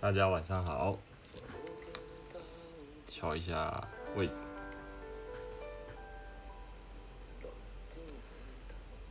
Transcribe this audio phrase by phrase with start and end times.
[0.00, 0.98] 大家晚上好，
[3.06, 3.86] 瞧一下
[4.16, 4.36] 位置。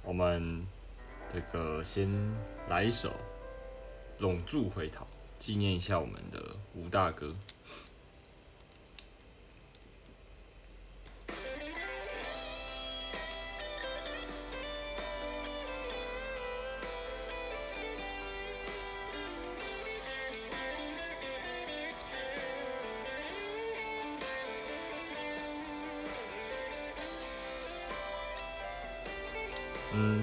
[0.04, 0.66] 我们
[1.32, 2.10] 这个先
[2.68, 3.10] 来一首
[4.18, 5.06] 《拢住回头》，
[5.38, 6.44] 纪念一下我们的
[6.74, 7.36] 吴大哥。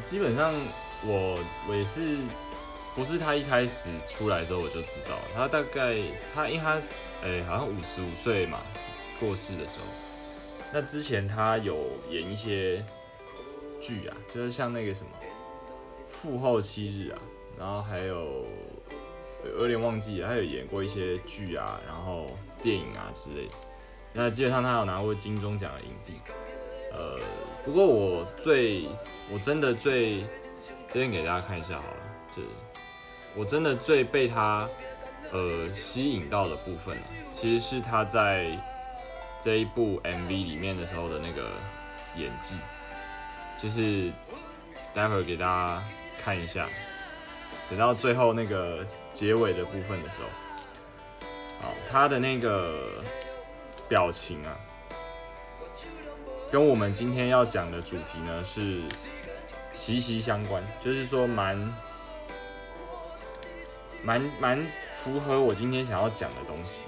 [0.07, 0.55] 基本上
[1.05, 2.17] 我我也是，
[2.95, 5.99] 不是他一开始出来的时候我就知道，他大概
[6.33, 6.81] 他因为他
[7.23, 8.61] 诶、好像五十五岁嘛
[9.19, 9.87] 过世的时候，
[10.73, 11.77] 那之前他有
[12.09, 12.85] 演一些
[13.81, 15.11] 剧啊，就是像那个什么
[16.09, 17.19] 《父后七日》啊，
[17.59, 18.47] 然后还有
[19.59, 22.25] 有点忘记，他有演过一些剧啊，然后
[22.63, 23.55] 电影啊之类的。
[24.13, 26.15] 那基本上他有拿过金钟奖的影帝，
[26.93, 27.19] 呃，
[27.65, 28.87] 不过我最
[29.31, 30.21] 我真的最
[30.89, 31.97] 这边给大家看一下好了，
[32.35, 32.49] 就是
[33.35, 34.69] 我真的最被他
[35.33, 36.97] 呃吸引到的部分，
[37.33, 38.47] 其实是他在
[39.41, 41.51] 这一部 MV 里面的时候的那个
[42.17, 42.57] 演技，
[43.61, 44.13] 就是
[44.95, 45.85] 待会给大家
[46.23, 46.69] 看一下，
[47.69, 50.29] 等到最后那个结尾的部分的时候，
[51.61, 53.03] 好，他的那个
[53.89, 54.57] 表情啊，
[56.51, 58.83] 跟我们今天要讲的主题呢是
[59.77, 61.57] 息息相关，就是说蛮
[64.03, 66.83] 蛮蛮符合我今天想要讲的东西。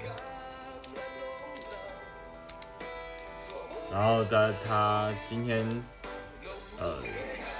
[3.91, 5.65] 然后他他今天
[6.79, 6.97] 呃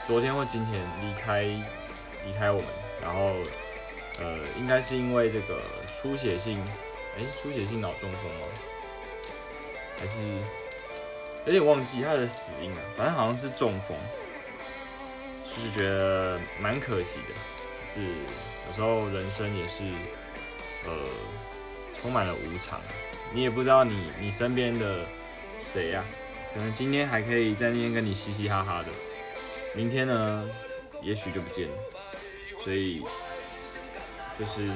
[0.08, 2.68] 昨天或今天离开离开我们，
[3.02, 3.34] 然后
[4.20, 5.62] 呃应该是因为这个
[5.96, 6.60] 出血性
[7.18, 8.48] 哎出血性脑中风吗？
[9.98, 10.18] 还是
[11.46, 13.98] 有点忘记他的死因啊，反正好像是中风，
[15.60, 17.36] 就是觉得蛮可惜的。
[17.94, 19.84] 是有时候人生也是
[20.86, 20.94] 呃
[22.00, 22.80] 充满了无常，
[23.34, 25.06] 你也不知道你你身边的
[25.60, 26.06] 谁啊，
[26.54, 28.88] 可能今天还可以在那边跟你嘻嘻哈哈的，
[29.76, 30.50] 明天呢
[31.02, 31.74] 也许就不见了。
[32.64, 33.02] 所以
[34.40, 34.72] 就是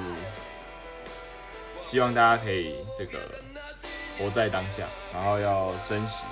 [1.82, 3.20] 希望大家可以这个
[4.18, 6.24] 活在当下，然后要珍惜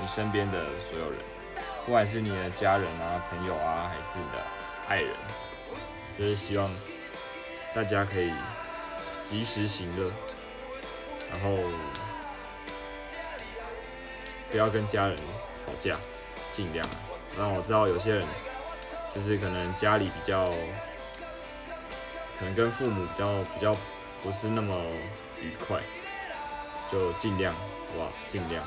[0.00, 1.18] 你身边的所有人，
[1.88, 4.44] 不管是你的家人啊、朋友啊，还是你的
[4.88, 5.10] 爱人，
[6.18, 6.70] 就是希望
[7.74, 8.30] 大家可以
[9.24, 10.12] 及时行乐，
[11.30, 11.56] 然后
[14.50, 15.16] 不要跟家人
[15.56, 15.96] 吵架，
[16.52, 16.96] 尽量啊。
[17.38, 18.26] 让我知道有些人
[19.14, 20.44] 就是可能家里比较，
[22.38, 23.74] 可能跟父母比较比较
[24.22, 24.78] 不是那么
[25.40, 25.80] 愉快。
[26.92, 27.60] 就尽量，好
[27.96, 28.12] 不好？
[28.26, 28.62] 尽量。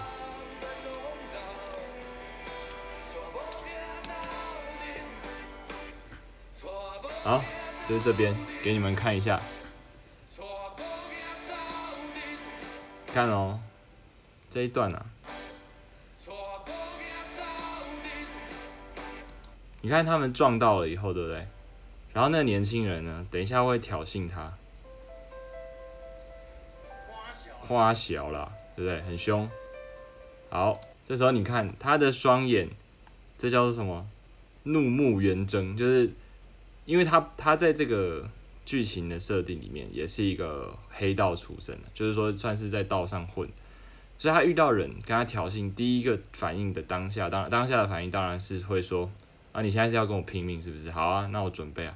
[7.23, 7.43] 好，
[7.87, 9.39] 就是这边给你们看一下，
[13.05, 13.59] 看哦，
[14.49, 15.05] 这一段啊，
[19.81, 21.47] 你看他们撞到了以后，对不对？
[22.11, 24.53] 然后那个年轻人呢，等一下会挑衅他。
[27.59, 29.01] 花小啦，对不对？
[29.03, 29.47] 很凶。
[30.49, 32.67] 好，这时候你看他的双眼，
[33.37, 34.09] 这叫做什么？
[34.63, 36.11] 怒目圆睁，就是
[36.85, 38.29] 因为他他在这个
[38.65, 43.47] 剧情的设定里面也是一个黑道出身的，就是说算是在道上混，
[44.17, 49.09] 所以他遇到人跟他挑衅，第一个反应的当下，当当下的反应当然是会说
[49.51, 50.89] 啊，你现在是要跟我拼命是不是？
[50.91, 51.95] 好啊，那我准备啊。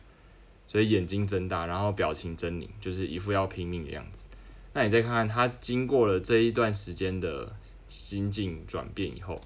[0.67, 4.25] 所以眼睛睁大，然后表情狰狞，就是一副要拼命的样子。
[4.73, 7.55] 那你再看看他经过了这一段时间的
[7.87, 9.39] 心境转变以后，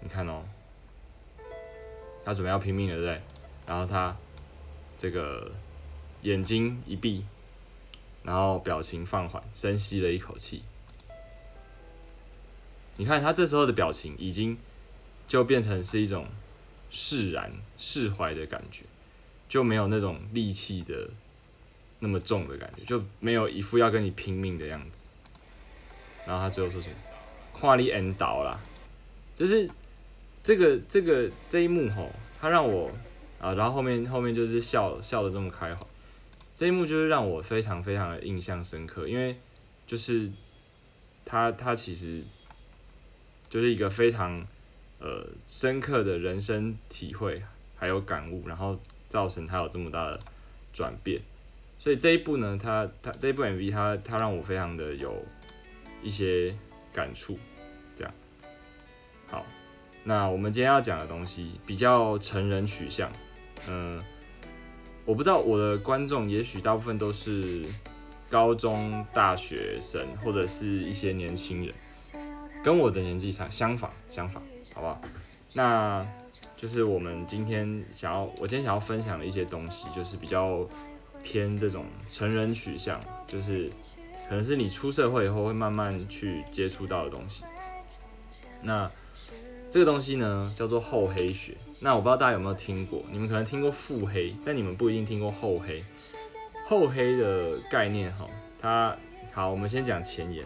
[0.00, 0.44] 你看哦，
[2.22, 3.20] 他准备要拼命了，对不对？
[3.66, 4.14] 然后他
[5.02, 5.50] 这个
[6.22, 7.24] 眼睛一闭，
[8.22, 10.62] 然后表情放缓，深吸了一口气。
[12.94, 14.56] 你看他这时候的表情已经
[15.26, 16.28] 就变成是一种
[16.88, 18.84] 释然、释怀的感觉，
[19.48, 21.10] 就没有那种戾气的。
[21.98, 25.08] 那么重的感觉，就没有一副要跟你拼命的样子。
[26.24, 26.94] 然后他最后说什么？
[27.52, 28.60] 跨力 N 倒啦，
[29.34, 29.68] 就是
[30.44, 32.08] 这个这个这一幕吼，
[32.40, 32.90] 他让我
[33.42, 35.80] 啊，然后后面后面就是笑笑的这么开怀，
[36.54, 39.36] 这一幕就是让我非常非常的印象深刻，因为
[39.84, 40.30] 就是
[41.24, 42.22] 他他其实
[43.50, 44.46] 就是一个非常
[45.00, 47.42] 呃深刻的人生体会
[47.74, 48.78] 还有感悟，然后
[49.08, 50.20] 造成他有这么大的
[50.72, 51.20] 转变。
[51.80, 55.20] 所以这一部呢，他他这一部 MV 他他让我非常的有
[56.00, 56.56] 一些
[56.92, 57.36] 感触。
[57.96, 58.14] 这样，
[59.26, 59.44] 好，
[60.04, 63.10] 那我们今天要讲的东西比较成人取向，
[63.68, 64.00] 嗯，
[65.04, 67.64] 我不知道我的观众也许大部分都是
[68.28, 71.74] 高中大学生或者是一些年轻人，
[72.64, 74.42] 跟我的年纪上相仿相仿，
[74.74, 75.00] 好不好？
[75.54, 76.06] 那
[76.56, 80.66] 就是我们今天想要，我今天想要分享的一些东西，就是比较
[81.22, 83.68] 偏这种成人取向，就是
[84.28, 87.42] 可能是你出社会以后会慢慢去接触到的东西。
[88.62, 88.90] 那
[89.72, 91.56] 这个东西呢，叫做厚黑学。
[91.80, 95.82] 那我不知道大家有没有听过，你们可能听过腹黑，但你们不一定听过厚黑。
[96.68, 98.26] 厚黑的概念哈，
[98.60, 98.94] 它
[99.32, 100.44] 好，我们先讲前言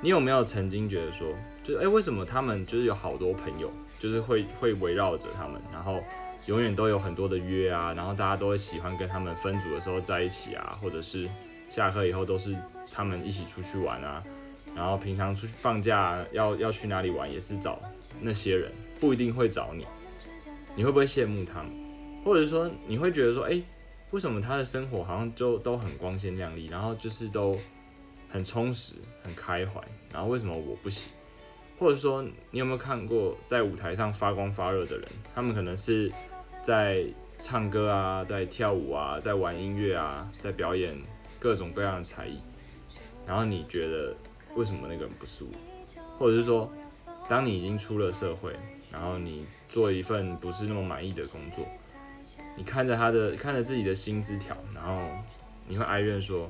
[0.00, 1.26] 你有没有曾经觉得说，
[1.64, 3.68] 就哎，为什么他们就是有好多朋友？
[3.98, 6.00] 就是会会围绕着他们，然后
[6.46, 11.28] 永远都有很多的约啊，然后大家都会喜欢跟他们分组的时候在一起啊，或者是
[11.68, 12.54] 下课以后都是
[12.92, 14.22] 他们一起出去玩啊，
[14.74, 17.80] 然后平常出去放假要要去哪里玩也是找
[18.20, 19.86] 那些人，不一定会找你。
[20.76, 21.70] 你会不会羡慕他们？
[22.24, 23.60] 或者说你会觉得说，哎，
[24.12, 27.56] 为什么他的生活好像就都很光鲜亮丽，然后就是都
[28.30, 29.80] 很充实、很开怀，
[30.12, 31.12] 然后为什么我不行？
[31.78, 35.08] 或者说，你有没有看过在舞台上发光发热的人？
[35.34, 36.10] 他们可能是
[36.62, 37.04] 在
[37.38, 40.96] 唱歌啊，在跳舞啊，在玩音乐啊，在表演
[41.38, 42.38] 各种各样的才艺。
[43.26, 44.14] 然后你觉得
[44.56, 45.50] 为什么那个人不是我？
[46.18, 46.70] 或者是说，
[47.28, 48.52] 当你已经出了社会，
[48.92, 51.66] 然后你做一份不是那么满意的工作，
[52.56, 55.02] 你看着他的，看着自己的薪资条，然后
[55.66, 56.48] 你会哀怨说：“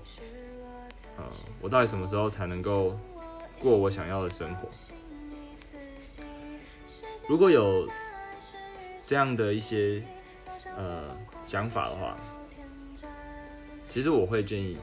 [1.19, 1.25] 嗯，
[1.61, 2.95] 我到底什么时候才能够
[3.59, 4.69] 过我想要的生活？”
[7.27, 7.89] 如果有
[9.07, 10.03] 这样的一些
[10.77, 11.17] 呃
[11.47, 12.15] 想法的话，
[13.89, 14.79] 其实我会建议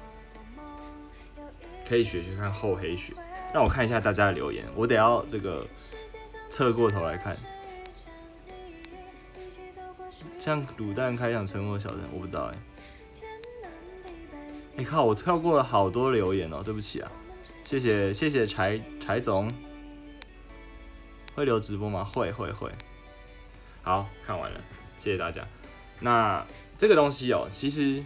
[1.91, 3.11] 可以学学看厚黑学。
[3.53, 5.67] 让我看一下大家的留言，我得要这个
[6.49, 7.35] 侧过头来看。
[10.39, 12.57] 像卤蛋开场沉默小人，我不知道哎。
[14.77, 17.11] 你靠，我跳过了好多留言哦，对不起啊。
[17.61, 19.53] 谢谢谢谢柴柴总。
[21.35, 22.05] 会留直播吗？
[22.05, 22.71] 会会会。
[23.81, 24.61] 好看完了，
[24.97, 25.45] 谢谢大家。
[25.99, 26.41] 那
[26.77, 28.01] 这个东西哦，其实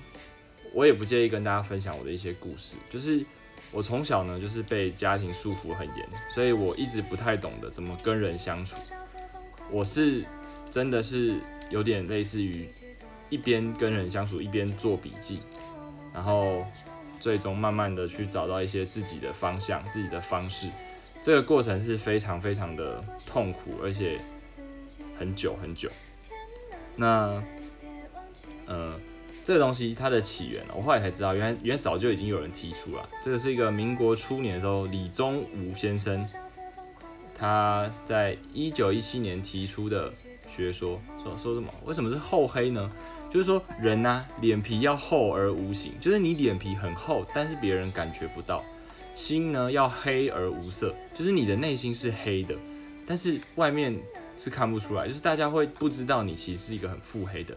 [0.74, 2.78] 我也不介意跟大家分享我的一些故事。
[2.90, 3.24] 就是
[3.72, 8.76] 我从小呢，就是被家庭束缚很严，所以我一直不太懂得怎么跟人相处。
[9.72, 10.24] 我是
[10.72, 11.36] 真的是
[11.70, 12.70] 有点类似于
[13.30, 15.42] 一边跟人相处，一边做笔记，
[16.14, 16.66] 然后
[17.20, 20.70] 最终慢慢的去找到一些自己的方向、自己的方式。
[21.22, 24.20] 这个过程是非常非常的痛苦，而且
[25.18, 25.90] 很久很久。
[26.96, 27.44] 那，
[28.68, 28.94] 呃，
[29.46, 33.08] 这个东西它的起源，我后来才知道，原来原来早就已经有人提出了。
[33.22, 36.28] 这个是一个民国初年的时候，李宗吾先生
[37.38, 40.12] 他在一九一七年提出的
[40.50, 41.70] 学说，说说什么？
[41.86, 42.92] 为什么是厚黑呢？
[43.32, 48.64] 就是说人呐，脸皮要厚而无形，就是你脸皮很厚，但是别人感觉不到。
[49.14, 52.56] 心呢要黑而无色，就是你的内心是黑的，
[53.06, 53.96] 但是外面
[54.40, 57.56] 是看不出来，就是大家会不知道你其实是一个很腹黑的，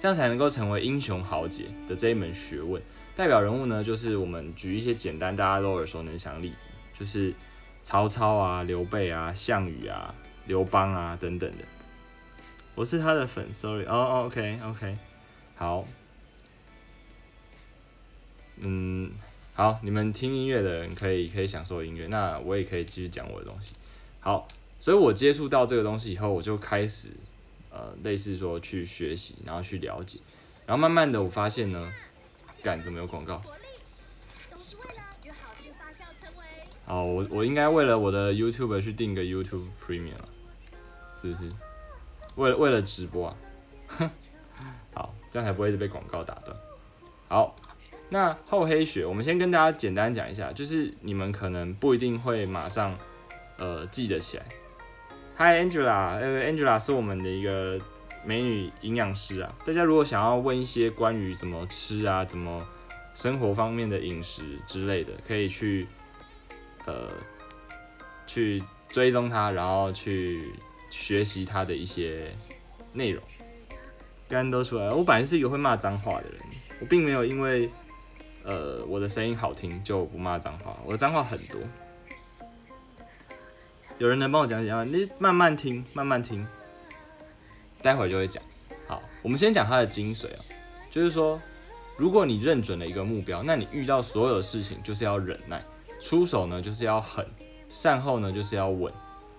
[0.00, 2.82] 这样才能够成为英雄豪杰的这一门学问。
[3.14, 7.34] 代表人物呢，就是我们举一些简单大家都耳熟能详的例子，就是
[7.82, 10.14] 曹操啊、刘备啊、项羽啊、
[10.46, 11.58] 刘邦啊等等的。
[12.74, 14.96] 我是他的粉，sorry，哦，OK，OK，
[15.54, 15.86] 好，
[18.56, 19.12] 嗯。
[19.52, 23.74] 好，你们听音乐的人可以可以享受音乐，那我也可以继续讲我的东西。
[24.18, 24.48] 好，
[24.80, 27.10] 所以我接触到这个东西以后，我就开始
[27.70, 30.18] 呃，类似说去学习，然后去了解，
[30.66, 31.92] 然后慢慢的我发现呢，
[32.62, 33.40] 干怎么有广告？
[36.86, 40.28] 哦，我我应该为了我的 YouTube 去订个 YouTube Premium 了，
[41.20, 41.48] 是不是？
[42.36, 43.36] 为了为了直播啊？
[44.94, 46.56] 好，这样才不会被广告打断。
[47.28, 47.56] 好。
[48.12, 52.98] 那厚黑学，我们先跟大家简单讲一下，就是你们可能不一定会马上
[53.56, 54.44] 呃记得起来。
[55.40, 57.80] Hi Angela，呃 Angela 是我们的一个
[58.26, 59.50] 美女营养师啊。
[59.64, 62.62] 大家如果想要问一些关于怎么吃啊、怎么
[63.14, 65.86] 生活方面的饮食之类的，可以去
[66.84, 67.08] 呃
[68.26, 70.52] 去追踪她，然后去
[70.90, 72.30] 学习她的一些
[72.92, 73.22] 内容。
[74.28, 76.40] 刚刚都出来了，我本来是一个会骂脏话的人，
[76.80, 77.70] 我并没有因为。
[78.42, 81.60] 呃，我的声音好听就不骂脏话，我的脏话很多。
[84.00, 84.84] 有人能帮我讲讲吗？
[84.84, 86.46] 你慢慢听，慢慢听，
[87.82, 88.42] 待会儿就会讲。
[88.86, 90.40] 好，我们先讲它的精髓啊，
[90.90, 91.38] 就是说，
[91.98, 95.62] 如果你认准了一个目标，那你遇到所有的事情就是要忍耐，
[96.00, 97.26] 出手呢就是要狠，
[97.68, 98.90] 善后呢就是要稳。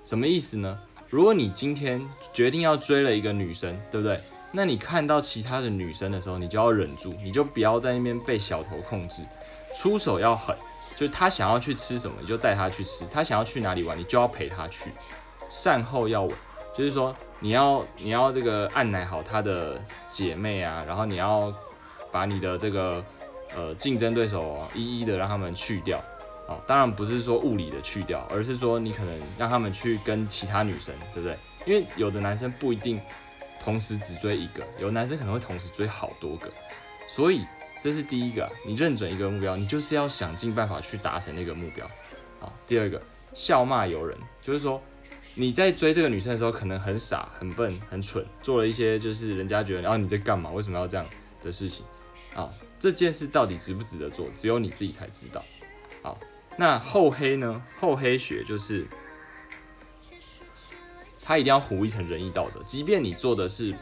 [0.04, 0.80] 什么意思呢？
[1.10, 2.00] 如果你今天
[2.32, 4.20] 决定要追了一个女生，对不对？
[4.52, 9.24] 那你看到其他的女生的时候，你就要忍住，你就不要在那边被小头控制，
[9.76, 10.56] 出手要狠。
[11.02, 14.92] 就他想要去吃什么，你就带他去吃；他想要去哪里玩，你就要陪他去。
[15.50, 16.32] 善后要稳，
[16.78, 21.52] 就是说你要你要这个按奶好他的姐妹啊，然后你要
[22.12, 23.04] 把你的这个
[23.56, 26.00] 呃竞争对手一一的让他们去掉。
[26.48, 31.36] 哦，当然不是说物理的去掉，而是说你可能让他们去跟其他女生，对不对？
[31.66, 33.02] 因为有的男生不一定
[33.60, 36.48] 同时只追一个，有的男生可能会同时追好多个，
[37.08, 37.44] 所以
[37.82, 41.90] 这是第一个，你认准一个目标，你就是要想尽办法去达成那个目标。
[42.40, 43.02] 好，第二个
[43.34, 44.82] 笑骂由人，就是说
[45.36, 50.52] 你在追这个女生的时候，可能很傻、很笨、很蠢，做了一些就是人家觉得，然后你在干嘛？
[50.52, 51.06] 为什么要这样
[51.44, 51.86] 的事情？
[52.36, 55.44] 啊，这件事到底值不值得做，只有你自己才知道。
[56.02, 56.18] 好。
[56.58, 57.64] 那厚黑呢？
[57.80, 58.86] 厚黑学就是
[61.24, 63.74] 他一定要糊一层仁义道德，即便你做的是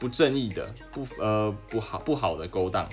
[0.00, 2.88] 不正义的、不呃不好不好的勾当，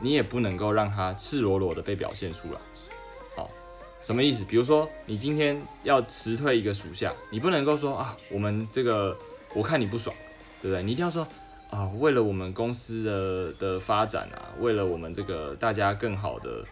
[0.00, 2.60] 你也不能够让他赤裸裸的被表现出来。
[3.36, 3.48] 好，
[4.02, 4.42] 什么意思？
[4.44, 9.16] 比如说你今天要辞退一个属下，你不能够说啊，我们这个
[9.54, 10.16] 我看你不爽，
[10.60, 10.82] 对不对？
[10.82, 11.24] 你一定要说
[11.70, 16.66] 啊，为了我们公司的的发展啊，为了我们这个大家更好的。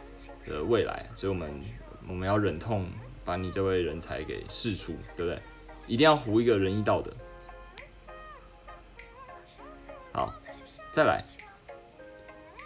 [0.46, 1.50] 的未来，所以我们
[2.08, 2.86] 我们要忍痛
[3.22, 5.38] 把你这位人才给释出，对不对？
[5.86, 7.12] 一定要糊一个仁义道德。
[10.98, 11.24] 再来，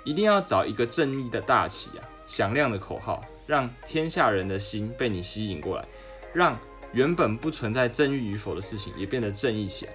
[0.07, 5.85] 一定要找一个正义的大旗啊，响亮的口号，让天下人的心被你吸引过来，
[6.33, 6.59] 让
[6.95, 9.93] 原本不存在正义与否的事情也变得正义起来，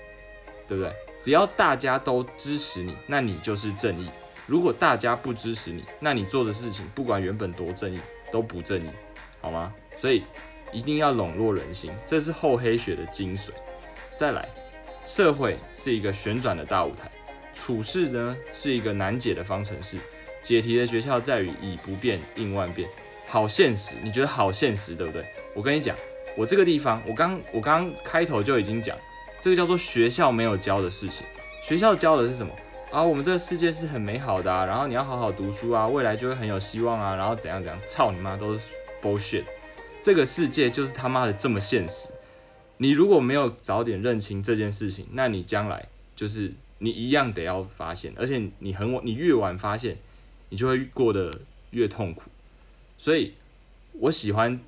[0.68, 0.94] 对不对？
[1.20, 4.08] 只要大家都支持你，那你就是正义。
[4.46, 8.00] 如果大家不支持你，那你做的事情不管原本多正义
[8.32, 8.90] 都不正义，
[9.42, 9.74] 好吗？
[9.98, 10.24] 所以
[10.72, 13.50] 一定要笼络人心，这是厚黑学的精髓。
[14.16, 14.48] 再来，
[15.06, 17.10] 社会是一个旋转的大舞台，
[17.58, 19.98] 处事呢是一个难解的方程式，
[20.42, 22.88] 解题的诀窍在于以不变应万变。
[23.26, 25.26] 好现实，你觉得好现实，对不对？
[25.54, 25.96] 我跟你讲，
[26.38, 28.96] 我这个地方，我刚我刚开头就已经讲，
[29.42, 31.26] 这个叫做学校没有教的事情。
[31.62, 32.54] 学校教的是什么？
[32.90, 38.62] 啊，我们这个世界是很美好的啊，然后你要好好读书啊，未来就会很有希望啊，然后怎样怎样，操你妈都是
[39.02, 39.44] bullshit，
[40.02, 42.12] 这个世界就是他妈的这么现实。
[42.78, 45.86] 你如果没有早点认清这件事情，那你将来
[46.16, 49.98] 就是你一样得要发现，而且你很晚，你越晚发现，
[50.50, 51.42] 你就会过得
[51.72, 52.24] 越痛苦。
[52.98, 53.34] 所以
[53.94, 54.60] 我喜欢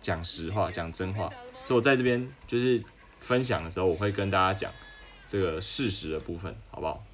[0.00, 1.28] 讲实话，讲真话，
[1.66, 2.82] 所以我在这边就是
[3.20, 4.72] 分享的时候，我会跟大家讲
[5.28, 7.04] 这个事实的部分，好不好？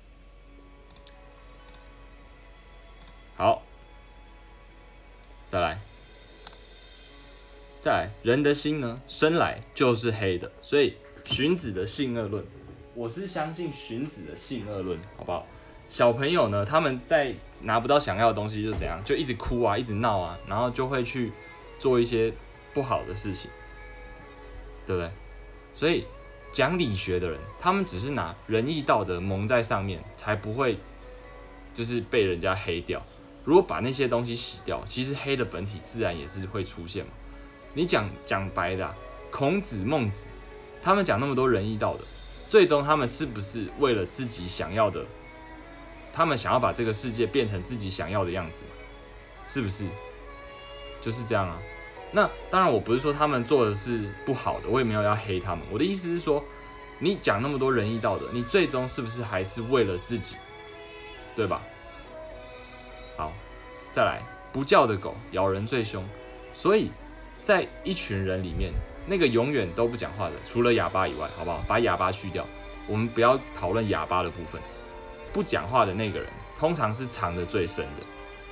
[3.36, 3.62] 好，
[5.50, 5.80] 再来，
[7.80, 10.94] 再来，人的心呢，生来就是黑的，所以
[11.24, 12.44] 荀子的性恶论，
[12.94, 15.44] 我是相信荀子的性恶论，好不好？
[15.88, 21.32] 小朋友呢，他们在拿不到想要的东西就怎样，就一直哭啊，一直闹啊，然后就会去
[21.78, 22.32] 做一些
[22.72, 23.50] 不好的事情，
[24.86, 25.10] 对不对？
[25.74, 26.06] 所以
[26.52, 30.78] 讲理学的人，他们只是拿仁义道德蒙在上面，才不会
[31.74, 33.02] 就是被人家黑掉。
[33.42, 37.10] 如果把那些东西洗掉，其实黑的本体自然也是会出现嘛。
[37.74, 38.94] 你讲讲白的，
[39.30, 40.30] 孔子、孟子，
[40.80, 42.04] 他们讲那么多仁义道德，
[42.48, 45.04] 最终他们是不是为了自己想要的？
[46.12, 48.64] 他们想要把这个世界变成自己想要的样子，
[49.46, 49.84] 是不是？
[51.02, 51.60] 就是这样啊。
[52.12, 55.64] 那当然，我不是说他们做的是不好的，我也没有要黑他们。
[55.72, 56.42] 我的意思是说，
[57.00, 60.36] 你讲那么多仁义道德，你最终是不是还是为了自己，
[61.34, 61.60] 对吧？
[63.16, 63.32] 好，
[63.92, 64.22] 再来，
[64.52, 66.08] 不叫的狗咬人最凶，
[66.52, 66.92] 所以
[67.42, 68.72] 在一群人里面，
[69.06, 71.62] 那个永远都不讲话的，除了哑巴以外，好不好？
[71.68, 72.46] 把哑巴去掉，
[72.86, 74.60] 我们不要讨论哑巴的部分。
[75.32, 78.02] 不讲话的那个人，通常是藏的最深的。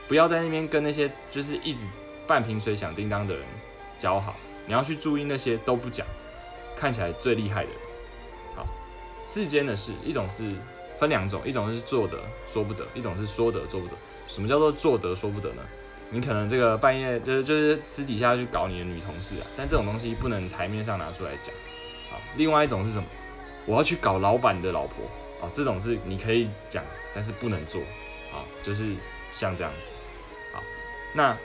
[0.09, 1.87] 不要在那边跟那些就是一直
[2.26, 3.44] 半瓶水响叮当的人
[3.99, 4.35] 交好，
[4.66, 6.06] 你要去注意那些都不讲，
[6.76, 7.78] 看起来最厉害的人。
[8.56, 8.66] 好，
[9.26, 10.52] 世间的事，一种是
[10.99, 13.92] 分两种，一种是做得说不得，一种是说得做不得。
[14.26, 15.62] 什么叫做做得说不得呢？
[16.12, 21.54] 你可能这个半夜就是就是私底下去搞你的女同事啊，但这种东西不能台面上拿出来讲。
[22.11, 23.04] 好，另外一种是什么？
[23.64, 25.04] 我要去搞老板的老婆
[25.40, 27.81] 啊，这种是你可以讲，但是不能做。
[28.31, 28.92] 好，就是
[29.33, 29.92] 像这样子。
[30.52, 30.62] 好，
[31.14, 31.37] 那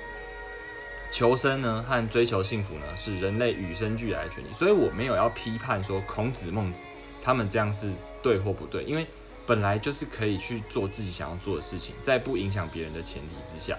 [1.12, 6.86] 求生呢和追求幸福呢是人类与生俱来的权利，所以我没有要批判说孔子、孟子
[7.22, 7.90] 他们这样是
[8.22, 9.08] 对或不对，因为
[9.46, 13.78] 本来就是可以去做自己想要做的事情，在不影响别人的前提之下，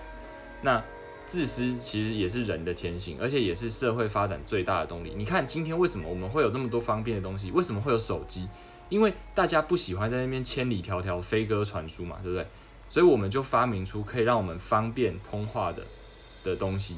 [0.63, 0.83] 那
[1.27, 5.13] 自私其实也是人的天性，而且也是社会发展最大的动力。
[5.17, 7.51] 你看今天为什么我们会有这么多方便的东西？
[7.51, 8.49] 为什么会有手机？
[8.89, 12.47] 因为大家不喜欢在那边千里迢迢飞鸽传书嘛，对不对？
[12.89, 15.83] 所以我们就发明出可以让我们方便通话的
[16.43, 16.97] 的东西。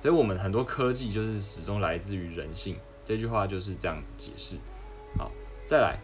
[0.00, 2.76] 所以我们很多科技就是始终来自于人性。
[3.04, 4.56] 这句话就是这样子解释。
[5.16, 5.32] 好，
[5.66, 5.98] 再来，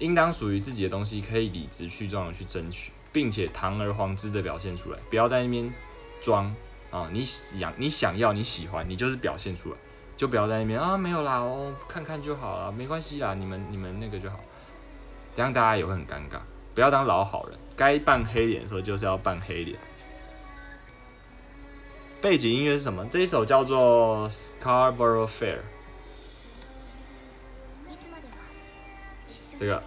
[0.00, 5.72] 应当属于自己的东西，可以理直气壮的去争取，并且堂而皇之的表现出来，不要在那边
[6.22, 6.54] 装
[6.90, 7.08] 啊！
[7.12, 9.76] 你想你想要你喜欢，你就是表现出来。
[10.16, 14.38] 就不要在那边啊，没有啦，哦，看看就好了，没关系啦，你们你们那个就好，
[15.34, 16.38] 这样大家也会很尴尬。
[16.74, 19.78] 不要当老好人，该扮黑脸的时候就是要扮黑脸。
[22.20, 23.02] 背景音乐是什么？
[23.06, 24.28] 这一首叫做
[24.60, 25.56] 《Scarborough Fair》，
[29.58, 29.80] 这个《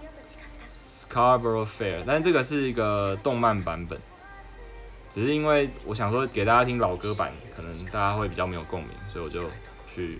[1.14, 3.96] Carborough Fair，》，但这个是一个动漫版本，
[5.10, 9.48] 只是因为我想说给大家听老歌版，可能大家会比较没有共鸣，所以我就。
[9.94, 10.18] 去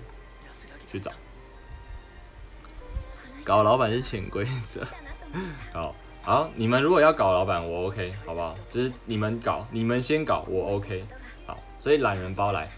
[0.89, 1.11] 去找，
[3.43, 4.87] 搞老板是潜规则。
[5.73, 8.55] 好好，你们如果要搞老板，我 OK，好不好？
[8.71, 11.05] 就是你们搞，你们先搞，我 OK。
[11.45, 12.71] 好，所以懒人包来，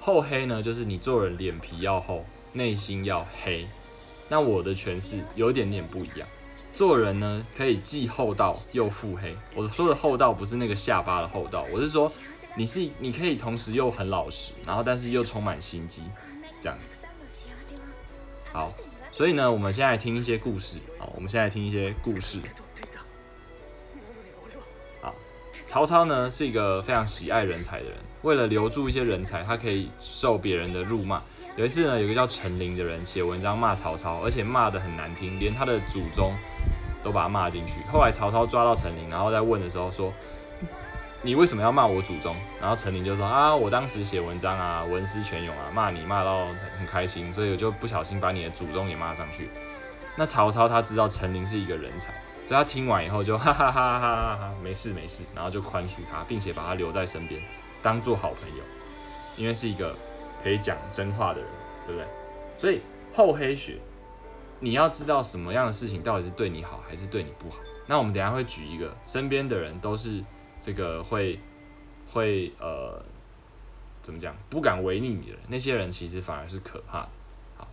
[0.00, 3.64] 厚黑呢，就是你做人脸皮要厚，内心要黑。
[4.28, 6.26] 那我的诠释有点点不一样，
[6.74, 9.36] 做人呢可以既厚道又腹黑。
[9.54, 12.10] 我说的厚道不是那个下巴的厚道，我是说
[12.56, 16.02] 你是你可以同时又很老实，然后但是又充满心机。
[16.62, 16.98] 这样子，
[18.52, 18.70] 好，
[19.10, 20.76] 所以呢，我们现在听一些故事。
[20.98, 22.38] 好，我们现在听一些故事。
[25.00, 25.14] 好，
[25.64, 31.18] 曹操呢是一个非常喜爱人才的人，为了留住一些人才，他可以受别人的辱骂。
[31.56, 36.34] 有一次呢，有个叫陈琳的人写文章骂曹操，而且骂的很难听，连他的祖宗
[37.02, 37.80] 都把他骂进去。
[37.92, 40.12] 后来曹操抓到陈琳，然后在问的时候说。
[41.22, 42.34] 你为什么要骂我祖宗？
[42.58, 46.46] 然后陈琳就说啊，我当时写文章啊，文思泉涌啊，骂你骂到
[46.78, 49.50] 很开心，所以我就不小心把你的祖宗也骂上去。
[50.16, 52.10] 那曹操他知道陈琳是一个人才，
[52.48, 57.38] 所以他听完以后就哈哈哈哈哈哈，没事没事，然后就宽恕他，并且把他留在身边，
[57.82, 58.64] 当做好朋友，
[59.36, 59.94] 因为是一个
[60.42, 61.50] 可以讲真话的人，
[61.86, 62.08] 对不对？
[62.58, 62.80] 所以
[63.12, 63.78] 厚黑学，
[64.60, 67.58] 你要知道什么样的事情到底是对你好还是对你不好。
[67.86, 70.24] 那我们等下会举一个，身边的人都是。
[70.62, 71.40] 这个会
[72.12, 73.02] 会呃
[74.02, 74.36] 怎么讲？
[74.50, 77.08] 不敢违逆你的人，那些人其实反而是可怕的。
[77.56, 77.68] 好，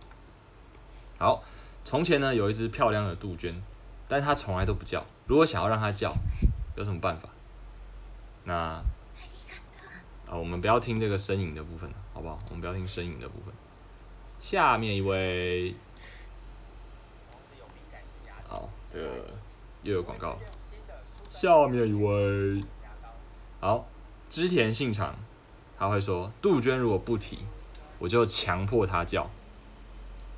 [1.18, 1.44] 好，
[1.84, 3.62] 从前呢有一只漂亮的杜鹃，
[4.08, 5.04] 但它从来都不叫。
[5.26, 6.14] 如果想要让它叫，
[6.76, 7.28] 有什么办法？
[8.44, 12.36] 那啊，我们不要听这个呻吟的部分好不好？
[12.48, 13.54] 我们不要听呻吟的部分。
[14.40, 15.72] 下面一位，
[18.44, 19.30] 好，这个
[19.84, 20.36] 又有广告。
[21.30, 22.60] 下面一位。
[23.60, 23.86] 好，
[24.28, 25.14] 织田信长
[25.78, 27.46] 他会说：“杜鹃如果不啼，
[28.00, 29.30] 我就强迫它叫。”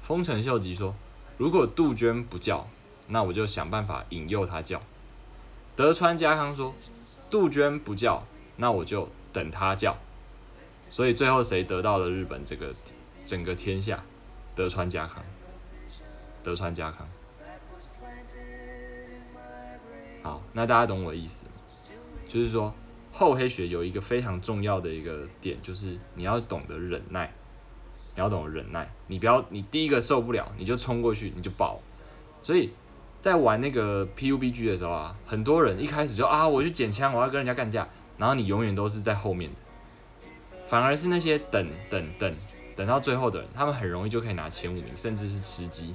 [0.04, 0.94] 丰臣秀吉说
[1.38, 2.68] ：“如果杜鹃不叫，
[3.06, 4.82] 那我就想办法引诱它叫。”
[5.74, 6.74] 德川家康说
[7.30, 9.96] ：“杜鹃不叫，那我就等它叫。”
[10.90, 12.70] 所以最后谁得到了日本这个
[13.24, 14.02] 整个天下？
[14.54, 15.24] 德川家康。
[16.42, 17.08] 德川家康。
[20.22, 21.52] 好，那大家懂我的意思吗？
[22.28, 22.74] 就是说。
[23.12, 27.30] 厚黑学有一个非常重要的一个点，就是你要懂得忍耐，
[28.14, 31.80] 你要懂得忍耐，你不要你第一个受不了你就冲过去你就爆，
[32.40, 32.70] 所以
[33.20, 39.56] 在玩那个 PUBG 的时候啊，很多人一开始就啊我去捡枪，我要跟人家干架，然后你永远都是在后面的，
[40.70, 42.32] 反而是那些等等等
[42.76, 45.92] 等到最后的人，他们很容易就可以拿前五名，甚至是吃鸡，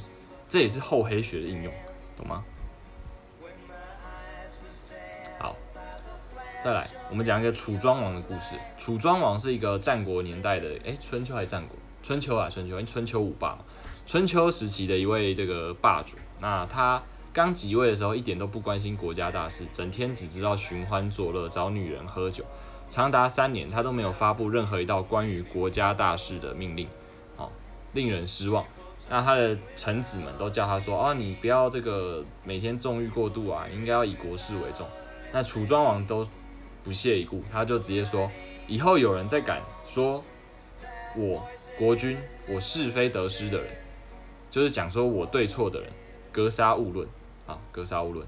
[0.49, 1.73] 这也是厚黑学的应用，
[2.17, 2.43] 懂吗？
[5.39, 5.55] 好
[6.61, 8.55] 再来，我们讲一个楚庄王的故事。
[8.77, 11.77] 楚庄王是一个战国年代的，哎，春秋还是战国？
[12.03, 13.59] 春秋啊，春秋，因为春秋五霸嘛。
[14.05, 22.43] 春秋时期的一位这个霸主，那他刚即位的时候，一点都不关心国家大事，整天只知道寻欢作乐，找女人喝酒。
[22.95, 26.87] 长达三年，他都没有发布任何一道关于国家大事的命令，
[27.35, 27.51] 好，
[27.91, 28.63] 令人失望。
[29.09, 34.87] 那他的臣子们都叫他说：“啊，你不要这个每天纵欲过度啊，应该要以国事为重。”
[35.33, 36.25] 那楚庄王都。
[36.85, 38.29] 不屑一顾，他就直接说
[38.69, 40.23] ：“以后有人再敢说
[41.15, 41.43] 我
[41.79, 42.15] 国君，
[42.47, 43.67] 我是非得失的人，
[44.51, 45.89] 就是讲说我对错的人，
[46.31, 47.07] 格杀勿论
[47.47, 48.23] 啊，格杀勿论。”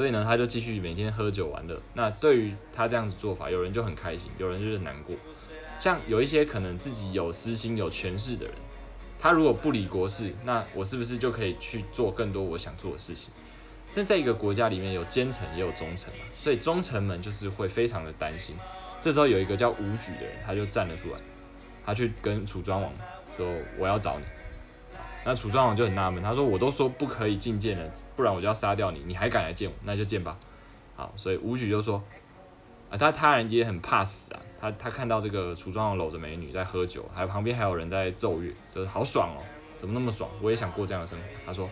[0.00, 1.78] 所以呢，他就继续每天喝酒玩乐。
[1.92, 5.14] 那对于他这样子做法，有人就很开心，有人就是难过。
[5.78, 8.54] 像有一些可能自己有私心、有权势的人，
[9.18, 13.28] 他如果不理国事，那我是不是就可以去做更多我想做的事情？
[13.94, 18.56] 但在一个国家里面有奸臣也有忠臣嘛，所以忠臣们就是会非常的担心。
[19.02, 21.18] 这时候有一个叫武举的人，他就站了出来，
[21.84, 22.90] 他去跟楚庄王
[23.36, 23.46] 说
[23.78, 24.24] ：“我要找你。”
[25.24, 29.74] 那楚庄王就很纳闷，他说：“我都说不可以觐见了，不然我就要杀掉你，你还敢来见我？
[29.84, 30.36] 那就见吧。”
[30.96, 32.02] 好，所以武举就说
[32.90, 39.42] ：“啊，他他人也很怕死啊，他他看到这个楚庄王搂着美女在喝酒，还有旁边还有人在奏乐，就是好爽哦，
[39.78, 40.30] 怎么那么爽？
[40.40, 41.68] 我也想过这样的生活。”他说。